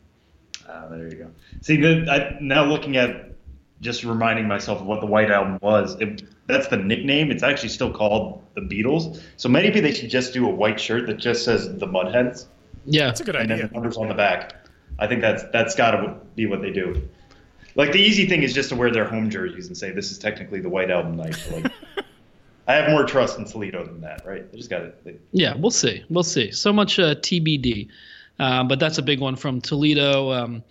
[0.68, 1.30] Ah, there you go.
[1.60, 3.32] See, the, I, now looking at
[3.80, 5.96] just reminding myself of what the White Album was.
[6.00, 7.30] It, that's the nickname.
[7.30, 9.20] It's actually still called the Beatles.
[9.36, 12.48] So maybe they should just do a white shirt that just says the Mud Hens,
[12.84, 13.54] Yeah, That's a good idea.
[13.54, 14.54] and then the numbers on the back.
[14.98, 17.06] I think that's that's got to be what they do.
[17.74, 20.18] Like the easy thing is just to wear their home jerseys and say this is
[20.18, 21.36] technically the White Album night.
[21.52, 21.70] Like,
[22.68, 24.50] I have more trust in Toledo than that, right?
[24.50, 25.14] They just got to.
[25.32, 26.02] Yeah, we'll see.
[26.08, 26.50] We'll see.
[26.50, 27.88] So much uh, TBD,
[28.38, 30.32] uh, but that's a big one from Toledo.
[30.32, 30.64] Um,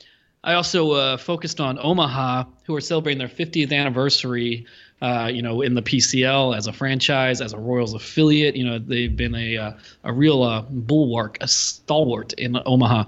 [0.43, 4.65] I also uh, focused on Omaha, who are celebrating their 50th anniversary.
[5.01, 8.55] Uh, you know, in the PCL as a franchise, as a Royals affiliate.
[8.55, 9.71] You know, they've been a uh,
[10.05, 13.03] a real uh, bulwark, a stalwart in Omaha.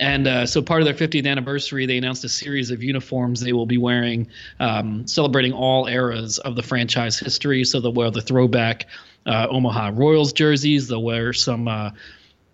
[0.00, 3.52] And uh, so, part of their 50th anniversary, they announced a series of uniforms they
[3.52, 4.28] will be wearing,
[4.60, 7.64] um, celebrating all eras of the franchise history.
[7.64, 8.86] So they'll wear the throwback
[9.26, 10.88] uh, Omaha Royals jerseys.
[10.88, 11.90] They'll wear some uh,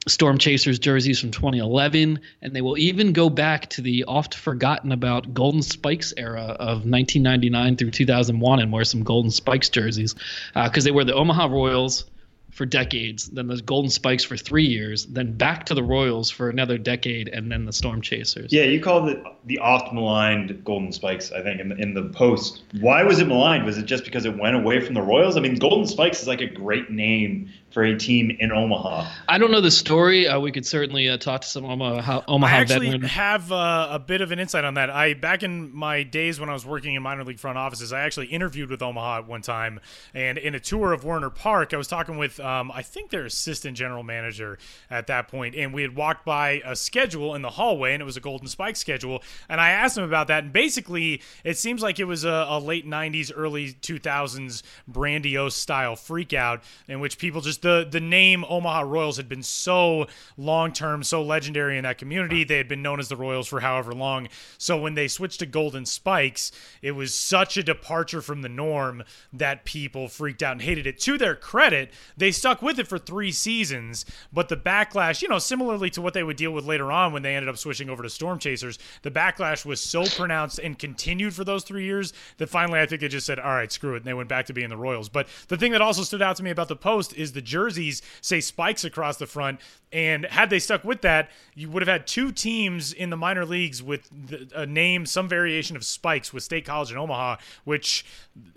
[0.08, 4.90] Storm Chasers jerseys from 2011, and they will even go back to the oft forgotten
[4.90, 10.14] about Golden Spikes era of 1999 through 2001 and wear some Golden Spikes jerseys
[10.54, 12.04] because uh, they were the Omaha Royals
[12.52, 16.50] for decades, then the Golden Spikes for three years, then back to the Royals for
[16.50, 18.52] another decade, and then the Storm Chasers.
[18.52, 22.10] Yeah, you called it the oft maligned Golden Spikes, I think, in the, in the
[22.10, 22.62] post.
[22.80, 23.64] Why was it maligned?
[23.64, 25.38] Was it just because it went away from the Royals?
[25.38, 29.08] I mean, Golden Spikes is like a great name for a team in Omaha.
[29.28, 30.28] I don't know the story.
[30.28, 33.08] Uh, we could certainly uh, talk to some Omaha, Omaha I actually veteran.
[33.08, 34.90] have uh, a bit of an insight on that.
[34.90, 38.00] I back in my days when I was working in minor league front offices, I
[38.00, 39.80] actually interviewed with Omaha at one time,
[40.12, 43.24] and in a tour of Werner Park, I was talking with um, I think their
[43.24, 44.58] assistant general manager
[44.90, 48.04] at that point, and we had walked by a schedule in the hallway, and it
[48.04, 51.82] was a Golden Spike schedule, and I asked him about that, and basically it seems
[51.82, 57.40] like it was a, a late '90s, early 2000s grandiose style freakout in which people
[57.40, 60.06] just the the name Omaha Royals had been so
[60.36, 62.44] long term, so legendary in that community.
[62.44, 64.28] They had been known as the Royals for however long.
[64.58, 66.52] So when they switched to Golden Spikes,
[66.82, 70.98] it was such a departure from the norm that people freaked out and hated it.
[71.00, 75.38] To their credit, they stuck with it for three seasons, but the backlash, you know,
[75.38, 78.02] similarly to what they would deal with later on when they ended up switching over
[78.02, 82.48] to Storm Chasers, the backlash was so pronounced and continued for those three years that
[82.48, 83.98] finally I think they just said, all right, screw it.
[83.98, 85.08] And they went back to being the Royals.
[85.08, 88.02] But the thing that also stood out to me about the post is the jerseys
[88.20, 89.60] say spikes across the front.
[89.92, 93.44] And had they stuck with that, you would have had two teams in the minor
[93.44, 94.10] leagues with
[94.54, 98.06] a name, some variation of spikes with State College and Omaha, which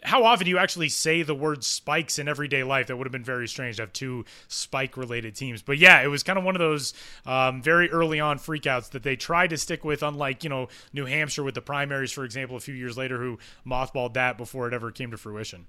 [0.04, 2.88] how often do you actually say the word spikes in everyday life?
[2.88, 5.62] That would have been very strange to have two spike related teams.
[5.62, 6.94] But yeah, it was kind of one of those
[7.26, 11.06] um, very early on freakouts that they tried to stick with, unlike, you know, New
[11.06, 14.74] Hampshire with the primaries, for example, a few years later, who mothballed that before it
[14.74, 15.66] ever came to fruition.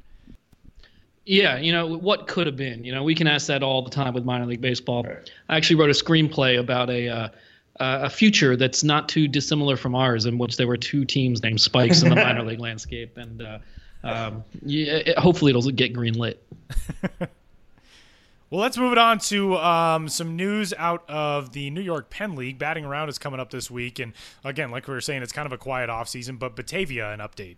[1.27, 2.85] Yeah, you know what could have been.
[2.85, 5.03] You know, we can ask that all the time with minor league baseball.
[5.03, 5.31] Right.
[5.49, 7.29] I actually wrote a screenplay about a uh,
[7.81, 11.61] a future that's not too dissimilar from ours, in which there were two teams named
[11.61, 13.59] Spikes in the minor league landscape, and uh,
[14.05, 16.43] um, yeah, it, hopefully it'll get green lit.
[18.49, 22.37] Well, let's move it on to um, some news out of the New York Penn
[22.37, 22.61] League.
[22.61, 24.12] Batting around is coming up this week, and
[24.45, 26.37] again, like we were saying, it's kind of a quiet off season.
[26.37, 27.57] But Batavia, an update.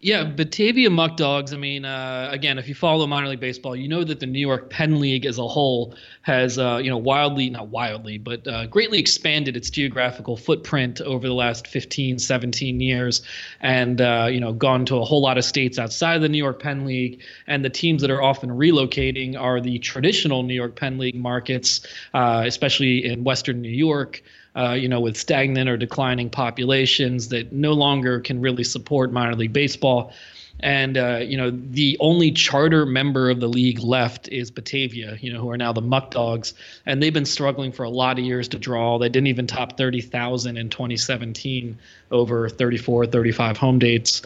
[0.00, 1.52] Yeah, Batavia Muck Dogs.
[1.52, 4.38] I mean, uh, again, if you follow minor league baseball, you know that the New
[4.38, 8.66] York Penn League as a whole has, uh, you know, wildly, not wildly, but uh,
[8.66, 13.22] greatly expanded its geographical footprint over the last 15, 17 years
[13.60, 16.38] and, uh, you know, gone to a whole lot of states outside of the New
[16.38, 17.20] York Penn League.
[17.48, 21.84] And the teams that are often relocating are the traditional New York Penn League markets,
[22.14, 24.22] uh, especially in Western New York
[24.56, 29.34] uh, you know, with stagnant or declining populations that no longer can really support minor
[29.34, 30.12] league baseball.
[30.60, 35.32] And uh, you know, the only charter member of the league left is Batavia, you
[35.32, 38.24] know, who are now the Muck Dogs, and they've been struggling for a lot of
[38.24, 38.98] years to draw.
[38.98, 41.78] They didn't even top 30,000 in 2017
[42.10, 44.22] over 34, 35 home dates,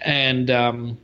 [0.00, 0.98] and um,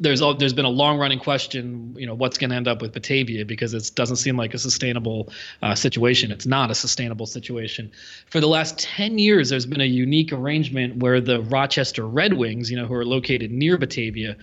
[0.00, 2.92] there's there's been a long running question, you know, what's going to end up with
[2.92, 5.32] Batavia because it doesn't seem like a sustainable
[5.62, 6.30] uh, situation.
[6.30, 7.90] It's not a sustainable situation.
[8.26, 12.70] For the last 10 years, there's been a unique arrangement where the Rochester Red Wings,
[12.70, 14.36] you know, who are located near Batavia,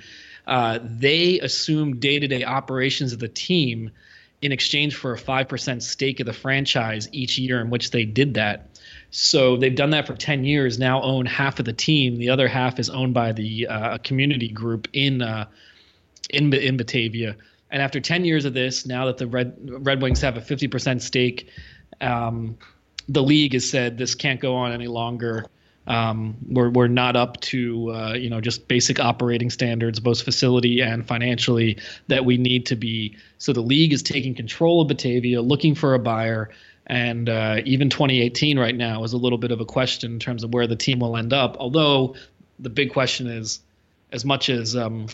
[0.48, 3.92] uh, they assume day-to-day operations of the team
[4.42, 8.36] in exchange for a 5% stake of the franchise each year in which they did
[8.36, 8.70] that.
[9.18, 12.18] So they've done that for 10 years, now own half of the team.
[12.18, 15.46] The other half is owned by the uh, community group in, uh,
[16.30, 17.38] in, in Batavia.
[17.72, 19.56] And after 10 years of this, now that the Red,
[19.86, 21.50] Red Wings have a 50% stake,
[22.02, 22.58] um,
[23.08, 25.46] the league has said this can't go on any longer.
[25.88, 30.82] Um, we're, we're not up to uh, you know just basic operating standards, both facility
[30.82, 33.16] and financially, that we need to be.
[33.38, 36.50] So the league is taking control of Batavia, looking for a buyer,
[36.88, 40.44] and uh, even 2018 right now is a little bit of a question in terms
[40.44, 41.58] of where the team will end up.
[41.60, 42.16] Although
[42.60, 43.60] the big question is,
[44.12, 45.08] as much as um,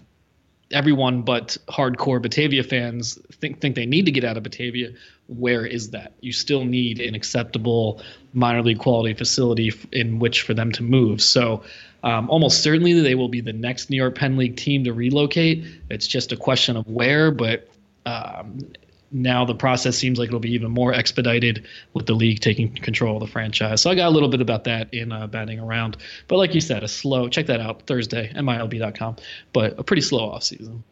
[0.71, 4.89] everyone but hardcore Batavia fans think think they need to get out of Batavia,
[5.27, 6.13] where is that?
[6.19, 8.01] You still need an acceptable
[8.33, 11.21] minor league quality facility in which for them to move.
[11.21, 11.63] So.
[12.03, 15.63] Um, almost certainly, they will be the next New York Penn League team to relocate.
[15.91, 17.69] It's just a question of where, but
[18.07, 18.71] um,
[19.11, 23.17] now the process seems like it'll be even more expedited with the league taking control
[23.17, 23.81] of the franchise.
[23.81, 25.97] So I got a little bit about that in uh, batting around.
[26.27, 29.17] But like you said, a slow, check that out Thursday, MILB.com,
[29.53, 30.83] but a pretty slow off season.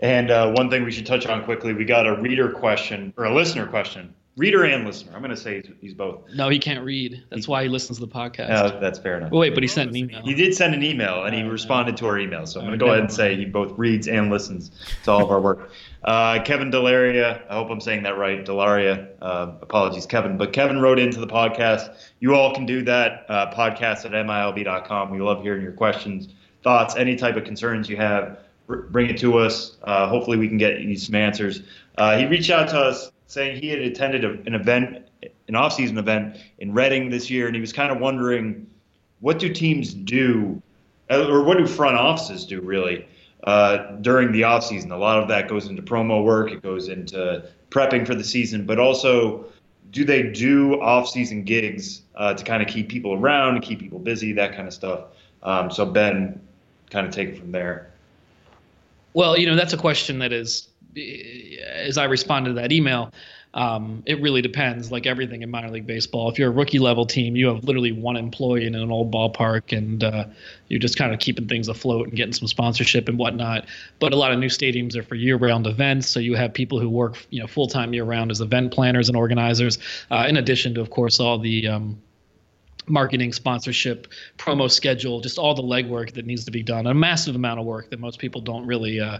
[0.00, 3.24] And uh, one thing we should touch on quickly we got a reader question or
[3.24, 5.12] a listener question Reader and listener.
[5.14, 6.22] I'm going to say he's, he's, both.
[6.34, 7.24] No, he can't read.
[7.28, 8.48] That's why he listens to the podcast.
[8.48, 9.32] Uh, that's fair enough.
[9.32, 10.22] wait, but he sent an email.
[10.22, 12.46] He did send an email, and he responded to our email.
[12.46, 14.70] So I'm going to go ahead and say he both reads and listens
[15.04, 15.70] to all of our work.
[16.02, 18.42] Uh, Kevin Delaria, I hope I'm saying that right.
[18.42, 20.38] Delaria, uh, apologies, Kevin.
[20.38, 21.94] But Kevin wrote into the podcast.
[22.20, 23.26] You all can do that.
[23.28, 25.10] Uh, podcast at milb.com.
[25.10, 26.28] We love hearing your questions,
[26.62, 28.38] thoughts, any type of concerns you have.
[28.66, 29.76] bring it to us.
[29.84, 31.60] Uh, hopefully, we can get you some answers.
[31.98, 35.06] Uh, he reached out to us saying he had attended a, an event,
[35.46, 38.66] an off-season event in Reading this year, and he was kind of wondering
[39.20, 40.60] what do teams do,
[41.10, 43.06] uh, or what do front offices do really
[43.44, 44.90] uh, during the off-season.
[44.90, 48.66] A lot of that goes into promo work, it goes into prepping for the season,
[48.66, 49.46] but also
[49.92, 54.32] do they do off-season gigs uh, to kind of keep people around, keep people busy,
[54.32, 55.04] that kind of stuff.
[55.44, 56.40] Um, so Ben,
[56.90, 57.92] kind of take it from there.
[59.14, 63.12] Well, you know that's a question that is as I responded to that email,
[63.52, 64.92] um, it really depends.
[64.92, 67.90] Like everything in minor league baseball, if you're a rookie level team, you have literally
[67.90, 70.26] one employee in an old ballpark, and uh,
[70.68, 73.66] you're just kind of keeping things afloat and getting some sponsorship and whatnot.
[73.98, 76.88] But a lot of new stadiums are for year-round events, so you have people who
[76.88, 79.78] work, you know, full-time year-round as event planners and organizers.
[80.10, 82.00] Uh, in addition to, of course, all the um,
[82.86, 84.06] marketing, sponsorship,
[84.38, 86.86] promo schedule, just all the legwork that needs to be done.
[86.86, 89.00] A massive amount of work that most people don't really.
[89.00, 89.18] Uh,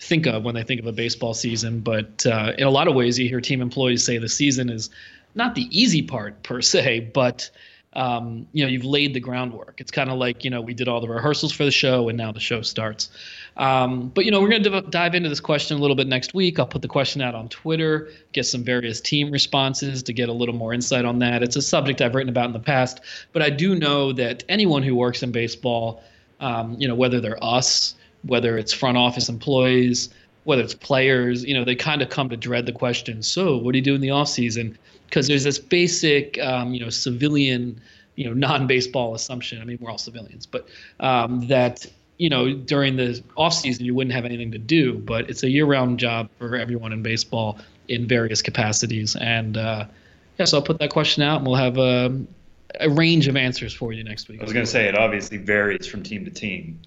[0.00, 1.80] think of when they think of a baseball season.
[1.80, 4.90] But uh, in a lot of ways, you hear team employees say the season is
[5.34, 7.50] not the easy part per se, but
[7.92, 9.80] um, you know you've laid the groundwork.
[9.80, 12.16] It's kind of like you know we did all the rehearsals for the show, and
[12.16, 13.10] now the show starts.
[13.56, 16.06] Um, but you know we're going to div- dive into this question a little bit
[16.06, 16.58] next week.
[16.58, 20.32] I'll put the question out on Twitter, get some various team responses to get a
[20.32, 21.42] little more insight on that.
[21.42, 23.00] It's a subject I've written about in the past,
[23.32, 26.02] but I do know that anyone who works in baseball,
[26.38, 30.10] um, you know whether they're us whether it's front office employees,
[30.44, 33.22] whether it's players, you know, they kind of come to dread the question.
[33.22, 34.76] So, what do you do in the off season?
[35.06, 37.80] Because there's this basic, um, you know, civilian,
[38.16, 39.60] you know, non-baseball assumption.
[39.60, 40.68] I mean, we're all civilians, but
[41.00, 41.86] um, that
[42.18, 44.98] you know during the off season you wouldn't have anything to do.
[44.98, 47.58] But it's a year-round job for everyone in baseball
[47.88, 49.16] in various capacities.
[49.16, 49.86] And uh,
[50.38, 52.18] yeah, so I'll put that question out, and we'll have a,
[52.78, 54.40] a range of answers for you next week.
[54.40, 56.80] I was going to say it obviously varies from team to team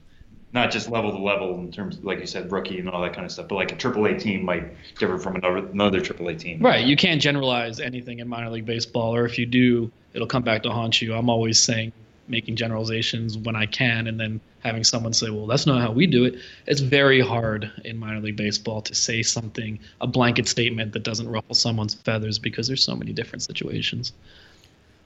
[0.54, 3.14] not just level to level in terms, of, like you said, rookie and all that
[3.14, 6.60] kind of stuff, but like a AAA team might differ from another another AAA team.
[6.60, 6.86] Right.
[6.86, 10.64] You can't generalize anything in minor league baseball, or if you do, it'll come back
[10.64, 11.14] to haunt you.
[11.16, 11.92] I'm always saying
[12.28, 16.06] making generalizations when I can, and then having someone say, "Well, that's not how we
[16.08, 16.36] do it."
[16.68, 21.28] It's very hard in minor league baseball to say something, a blanket statement that doesn't
[21.28, 24.14] ruffle someone's feathers because there's so many different situations.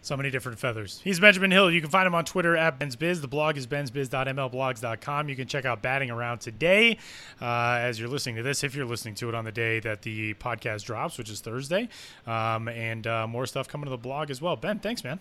[0.01, 1.01] So many different feathers.
[1.03, 1.69] He's Benjamin Hill.
[1.69, 3.19] You can find him on Twitter at BensBiz.
[3.19, 5.29] The blog is bensbiz.mlblogs.com.
[5.29, 6.97] You can check out Batting Around today
[7.41, 10.03] uh, as you're listening to this, if you're listening to it on the day that
[10.03, 11.89] the podcast drops, which is Thursday.
[12.25, 14.55] Um, and uh, more stuff coming to the blog as well.
[14.55, 15.19] Ben, thanks, man.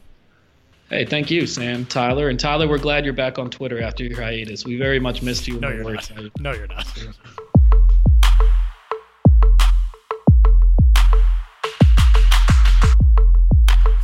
[0.89, 2.29] Hey, thank you, Sam, Tyler.
[2.29, 4.65] And Tyler, we're glad you're back on Twitter after your hiatus.
[4.65, 5.59] We very much missed you.
[5.59, 6.13] No, you're not.
[6.39, 6.87] No, you're not.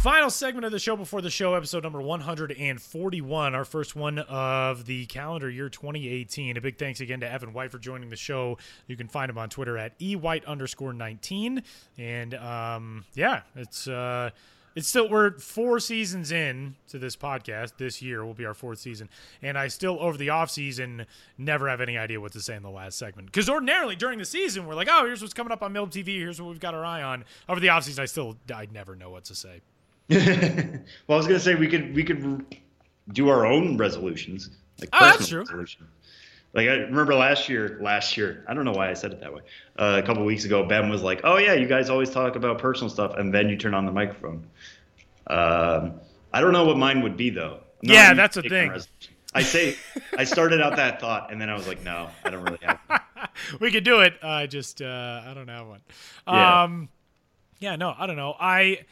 [0.03, 4.85] Final segment of the show before the show, episode number 141, our first one of
[4.85, 6.57] the calendar year 2018.
[6.57, 8.59] A big thanks again to Evan White for joining the show.
[8.89, 11.63] You can find him on Twitter at ewhite underscore 19.
[11.99, 13.87] And um, yeah, it's.
[13.87, 14.31] Uh,
[14.75, 17.75] it's still we're four seasons in to this podcast.
[17.77, 19.11] This year will be our fourth season,
[19.43, 21.05] and I still over the off season
[21.37, 23.27] never have any idea what to say in the last segment.
[23.27, 26.17] Because ordinarily during the season we're like, oh, here's what's coming up on MiLB.TV.
[26.17, 27.27] Here's what we've got our eye on.
[27.51, 29.61] Over the off season, I still I'd never know what to say.
[30.09, 32.45] well, I was gonna say we could we could
[33.13, 34.51] do our own resolutions,
[34.81, 35.41] like oh, that's true.
[35.41, 35.87] Resolution.
[36.55, 39.33] Like I remember last year, last year, I don't know why I said it that
[39.33, 39.41] way.
[39.79, 42.59] Uh, a couple weeks ago, Ben was like, "Oh yeah, you guys always talk about
[42.59, 44.47] personal stuff," and then you turn on the microphone.
[45.29, 45.95] Um,
[46.33, 47.61] I don't know what mine would be though.
[47.83, 48.73] Not yeah, that's a thing.
[49.35, 49.77] I say
[50.19, 52.79] I started out that thought, and then I was like, "No, I don't really have."
[52.87, 53.01] One.
[53.61, 54.15] we could do it.
[54.23, 55.81] I just uh, I don't have one.
[56.27, 56.63] Yeah.
[56.65, 56.89] Um,
[57.61, 58.35] yeah, no, I don't know.
[58.39, 58.85] I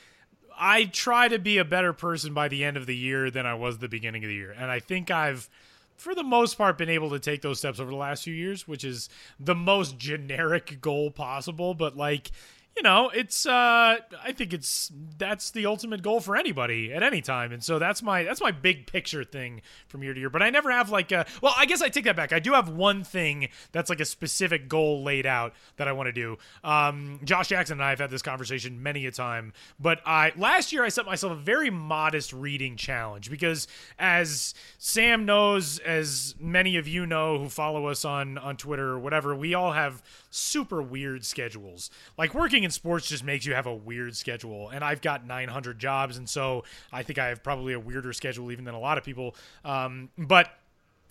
[0.61, 3.55] I try to be a better person by the end of the year than I
[3.55, 4.55] was the beginning of the year.
[4.57, 5.49] And I think I've
[5.97, 8.69] for the most part been able to take those steps over the last few years,
[8.69, 9.09] which is
[9.39, 12.31] the most generic goal possible, but like
[12.77, 17.21] you know, it's uh I think it's that's the ultimate goal for anybody at any
[17.21, 17.53] time.
[17.53, 20.31] And so that's my that's my big picture thing from year to year.
[20.31, 22.33] But I never have like a well, I guess I take that back.
[22.33, 26.07] I do have one thing that's like a specific goal laid out that I want
[26.07, 26.39] to do.
[26.65, 30.73] Um Josh Jackson and I have had this conversation many a time, but I last
[30.73, 33.67] year I set myself a very modest reading challenge because
[33.99, 38.99] as Sam knows, as many of you know who follow us on on Twitter or
[38.99, 41.91] whatever, we all have super weird schedules.
[42.17, 44.71] Like working in sports just makes you have a weird schedule.
[44.71, 46.17] And I've got 900 jobs.
[46.17, 49.05] And so I think I have probably a weirder schedule even than a lot of
[49.05, 49.35] people.
[49.65, 50.51] Um, but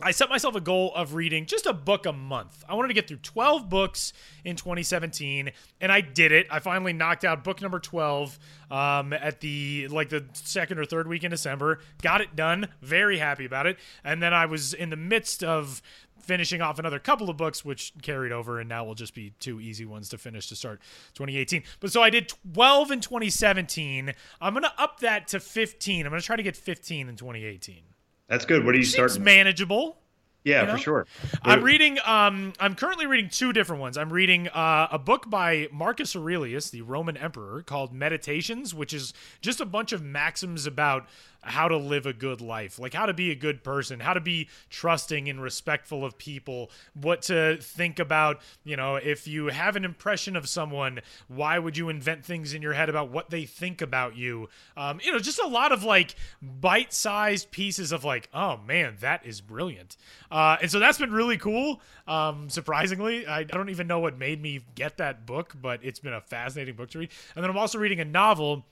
[0.02, 2.64] I set myself a goal of reading just a book a month.
[2.70, 4.14] I wanted to get through 12 books
[4.46, 6.48] in 2017, and I did it.
[6.50, 8.40] I finally knocked out book number 12
[8.72, 11.80] um, at the like the second or third week in December.
[12.02, 12.70] Got it done.
[12.82, 13.78] Very happy about it.
[14.02, 15.82] And then I was in the midst of
[16.18, 19.60] finishing off another couple of books, which carried over, and now will just be two
[19.60, 20.80] easy ones to finish to start
[21.16, 21.64] 2018.
[21.82, 24.14] But so I did 12 in 2017.
[24.40, 26.06] I'm gonna up that to 15.
[26.06, 27.89] I'm gonna try to get 15 in 2018.
[28.30, 28.66] That's good.
[28.66, 29.24] What are you Seems starting?
[29.24, 29.98] manageable.
[30.44, 30.74] yeah, you know?
[30.74, 31.08] for sure.
[31.44, 31.98] I'm reading.
[32.06, 33.98] Um, I'm currently reading two different ones.
[33.98, 39.14] I'm reading uh, a book by Marcus Aurelius, the Roman emperor, called Meditations, which is
[39.42, 41.08] just a bunch of maxims about
[41.50, 44.22] how to live a good life, like how to be a good person, how to
[44.22, 48.40] be trusting and respectful of people, what to think about.
[48.64, 52.62] You know, if you have an impression of someone, why would you invent things in
[52.62, 54.50] your head about what they think about you?
[54.78, 59.26] Um, you know, just a lot of like bite-sized pieces of like, oh man, that
[59.26, 59.98] is brilliant.
[60.32, 61.82] Uh, and so that's been really cool.
[62.08, 66.00] Um, surprisingly, I, I don't even know what made me get that book, but it's
[66.00, 67.10] been a fascinating book to read.
[67.36, 68.66] And then I'm also reading a novel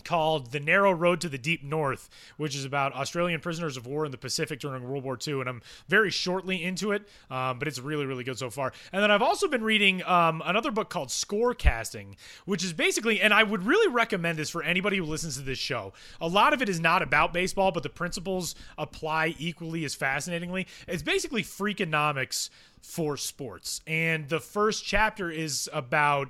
[0.00, 4.04] called The Narrow Road to the Deep North, which is about Australian prisoners of war
[4.04, 5.40] in the Pacific during World War II.
[5.40, 8.72] And I'm very shortly into it, um, but it's really, really good so far.
[8.92, 13.32] And then I've also been reading um, another book called Scorecasting, which is basically, and
[13.32, 15.92] I would really recommend this for anybody who listens to this show.
[16.20, 20.66] A lot of it is not about baseball, but the principles apply equally as fascinatingly.
[20.86, 22.50] It's basically freakonomics
[22.82, 23.80] for sports.
[23.86, 26.28] And the first chapter is about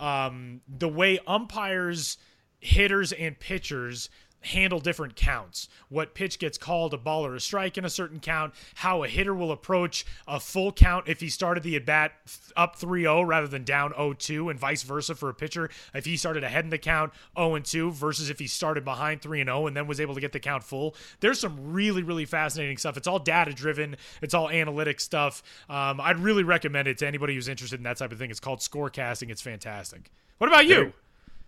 [0.00, 2.18] um, the way umpires
[2.62, 4.08] hitters and pitchers
[4.42, 5.68] handle different counts.
[5.88, 9.08] What pitch gets called a ball or a strike in a certain count, how a
[9.08, 12.12] hitter will approach a full count if he started the at bat
[12.56, 16.44] up 3-0 rather than down 0-2 and vice versa for a pitcher if he started
[16.44, 20.14] ahead in the count 0-2 versus if he started behind 3-0 and then was able
[20.14, 20.94] to get the count full.
[21.20, 22.96] There's some really really fascinating stuff.
[22.96, 25.42] It's all data driven, it's all analytic stuff.
[25.68, 28.30] Um, I'd really recommend it to anybody who's interested in that type of thing.
[28.30, 29.30] It's called scorecasting.
[29.30, 30.10] It's fantastic.
[30.38, 30.92] What about you?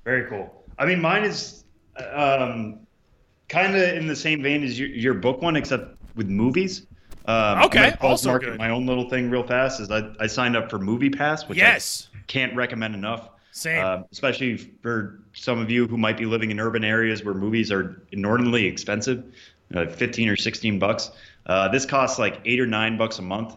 [0.05, 0.64] Very cool.
[0.78, 1.64] I mean, mine is
[2.12, 2.80] um,
[3.48, 6.86] kind of in the same vein as your, your book one, except with movies.
[7.26, 8.59] Um, Okay, also market good.
[8.59, 11.57] My own little thing real fast is I, I signed up for Movie Pass, which
[11.59, 12.09] Yes.
[12.14, 13.30] I can't recommend enough.
[13.52, 13.84] Same.
[13.84, 17.70] Um, especially for some of you who might be living in urban areas where movies
[17.70, 19.24] are inordinately expensive,
[19.74, 21.12] uh, 15 or 16 bucks.
[21.46, 23.55] Uh, this costs like eight or nine bucks a month.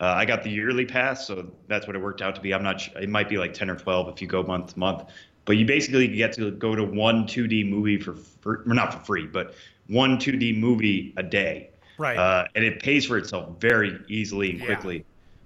[0.00, 2.54] Uh, I got the yearly pass, so that's what it worked out to be.
[2.54, 2.80] I'm not.
[2.80, 5.04] Sure, it might be like 10 or 12 if you go month to month.
[5.44, 9.00] But you basically get to go to one 2D movie for, for well, not for
[9.00, 9.54] free, but
[9.88, 11.70] one 2D movie a day.
[11.98, 12.16] Right.
[12.16, 14.66] Uh, and it pays for itself very easily and Yeah.
[14.66, 15.04] quickly.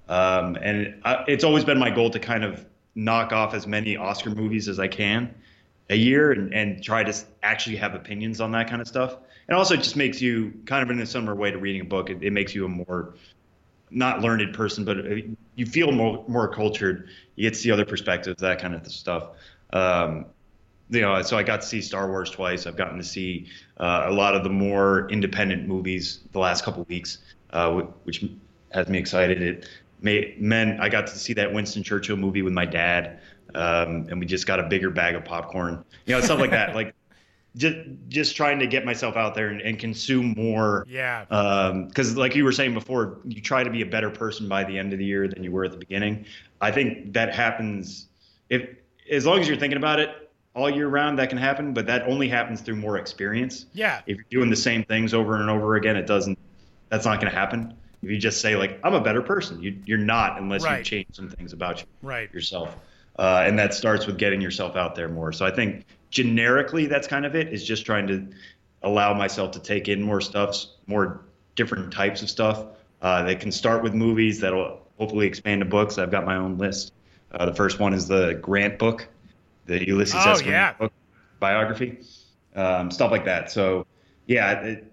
[0.08, 3.96] Um, and I, it's always been my goal to kind of knock off as many
[3.96, 5.34] Oscar movies as I can
[5.90, 9.16] a year and, and try to actually have opinions on that kind of stuff.
[9.48, 11.84] And also, it just makes you kind of in a similar way to reading a
[11.84, 12.08] book.
[12.10, 13.14] It, it makes you a more
[13.90, 15.16] not learned person, but uh,
[15.54, 17.08] you feel more more cultured.
[17.36, 19.30] You get to see other perspectives, that kind of stuff.
[19.74, 20.26] Um,
[20.90, 22.66] you know, so I got to see Star Wars twice.
[22.66, 23.46] I've gotten to see
[23.78, 27.18] uh, a lot of the more independent movies the last couple weeks,
[27.50, 28.24] uh, which
[28.72, 29.42] has me excited.
[29.42, 29.68] It
[30.00, 33.20] may, meant I got to see that Winston Churchill movie with my dad,
[33.54, 35.84] um, and we just got a bigger bag of popcorn.
[36.06, 36.74] You know, stuff like that.
[36.74, 36.94] Like
[37.56, 37.76] just
[38.08, 41.24] just trying to get myself out there and, and consume more yeah.
[41.88, 44.76] because like you were saying before you try to be a better person by the
[44.76, 46.24] end of the year than you were at the beginning
[46.60, 48.08] i think that happens
[48.50, 48.68] if
[49.10, 50.10] as long as you're thinking about it
[50.54, 54.00] all year round that can happen but that only happens through more experience yeah.
[54.06, 56.38] if you're doing the same things over and over again it doesn't
[56.90, 59.80] that's not going to happen if you just say like i'm a better person you,
[59.84, 60.78] you're not unless Right.
[60.78, 62.32] you change some things about you Right.
[62.32, 62.76] yourself.
[63.16, 65.30] Uh, and that starts with getting yourself out there more.
[65.32, 68.26] So I think generically that's kind of it is just trying to
[68.82, 71.20] allow myself to take in more stuff, more
[71.54, 72.64] different types of stuff.
[73.00, 75.96] Uh, they can start with movies that'll hopefully expand to books.
[75.96, 76.92] I've got my own list.
[77.34, 79.08] Uh, the first one is the Grant book,
[79.66, 80.42] the Ulysses Oh, S.
[80.42, 80.72] Grant yeah.
[80.74, 80.92] book
[81.40, 81.98] biography,
[82.54, 83.50] um, stuff like that.
[83.50, 83.86] So
[84.26, 84.92] yeah, it,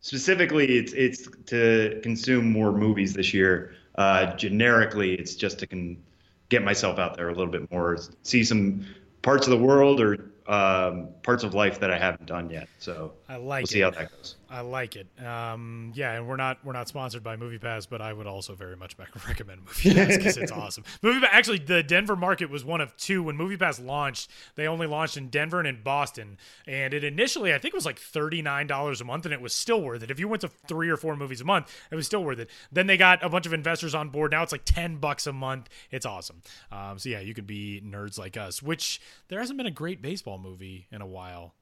[0.00, 3.74] specifically it's it's to consume more movies this year.
[3.96, 6.02] Uh, generically, it's just to can
[6.48, 8.86] get myself out there a little bit more, see some
[9.22, 12.68] parts of the world or um, parts of life that I haven't done yet.
[12.78, 13.84] So I like we'll see it.
[13.84, 14.36] how that goes.
[14.50, 15.06] I like it.
[15.24, 18.76] Um, yeah, and we're not we're not sponsored by MoviePass, but I would also very
[18.76, 18.96] much
[19.28, 20.84] recommend MoviePass because it's awesome.
[21.02, 24.30] MoviePass actually the Denver market was one of two when MoviePass launched.
[24.54, 27.86] They only launched in Denver and in Boston, and it initially I think it was
[27.86, 30.10] like thirty nine dollars a month, and it was still worth it.
[30.10, 32.48] If you went to three or four movies a month, it was still worth it.
[32.72, 34.30] Then they got a bunch of investors on board.
[34.30, 35.68] Now it's like ten bucks a month.
[35.90, 36.42] It's awesome.
[36.72, 38.62] Um, so yeah, you could be nerds like us.
[38.62, 41.54] Which there hasn't been a great baseball movie in a while.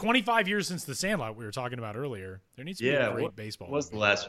[0.00, 2.40] 25 years since the Sandlot we were talking about earlier.
[2.56, 3.68] There needs to Yeah, be a great what baseball.
[3.70, 4.28] was the last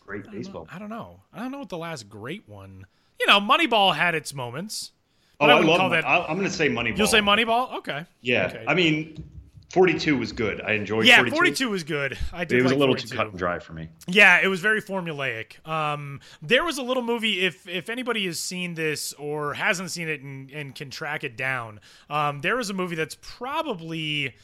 [0.00, 0.38] great I know.
[0.38, 0.68] baseball?
[0.72, 1.20] I don't know.
[1.32, 2.86] I don't know what the last great one.
[3.20, 4.92] You know, Moneyball had its moments.
[5.40, 6.04] Oh, But I I, love call that.
[6.06, 6.98] I'm going to say Moneyball.
[6.98, 7.74] You'll say Moneyball?
[7.78, 8.04] Okay.
[8.20, 8.64] Yeah, Okay.
[8.66, 9.22] I mean,
[9.72, 10.60] 42 was good.
[10.60, 11.06] I enjoyed.
[11.06, 11.34] yeah, 42.
[11.34, 12.18] 42 was good.
[12.30, 13.08] I did It was like a little 42.
[13.08, 13.88] too cut and dry for me.
[14.06, 15.66] Yeah, it was very formulaic.
[15.66, 17.40] Um, there was a little movie.
[17.40, 21.38] If if anybody has seen this or hasn't seen it and, and can track it
[21.38, 24.34] down, um, there was a movie that's probably.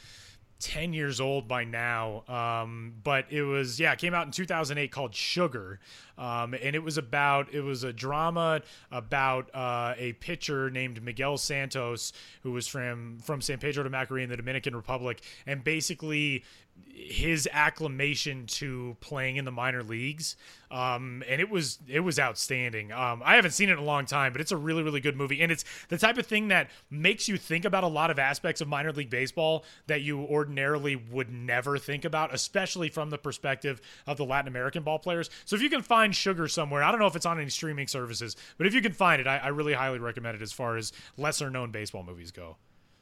[0.59, 4.91] 10 years old by now um, but it was yeah it came out in 2008
[4.91, 5.79] called sugar
[6.17, 11.37] um, and it was about it was a drama about uh, a pitcher named miguel
[11.37, 12.11] santos
[12.43, 16.43] who was from from san pedro de macorís in the dominican republic and basically
[16.87, 20.35] his acclamation to playing in the minor leagues
[20.69, 24.05] um, and it was it was outstanding um, i haven't seen it in a long
[24.05, 26.69] time but it's a really really good movie and it's the type of thing that
[26.91, 30.95] makes you think about a lot of aspects of minor league baseball that you ordinarily
[30.95, 35.55] would never think about especially from the perspective of the latin american ball players so
[35.55, 38.35] if you can find sugar somewhere i don't know if it's on any streaming services
[38.57, 40.91] but if you can find it i, I really highly recommend it as far as
[41.17, 42.57] lesser known baseball movies go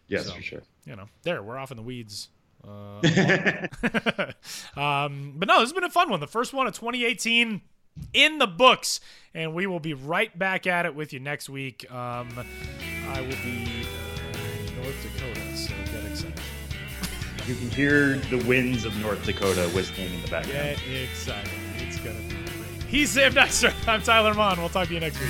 [0.08, 0.34] Yes, So.
[0.36, 0.64] for sure.
[0.86, 2.30] you know, there we're off in the weeds.
[2.66, 4.32] Uh,
[4.80, 6.20] um, but no, this has been a fun one.
[6.20, 7.62] The first one of 2018
[8.14, 9.00] in the books,
[9.34, 11.90] and we will be right back at it with you next week.
[11.92, 12.30] Um,
[13.10, 16.40] I will be in North Dakota, so get excited.
[17.48, 20.78] You can hear the winds of North Dakota whistling in the background.
[20.86, 21.50] Get excited.
[21.78, 22.84] It's gonna be great.
[22.90, 23.74] He's Sam Dykstra.
[23.88, 24.60] I'm Tyler Maun.
[24.60, 25.30] We'll talk to you next week.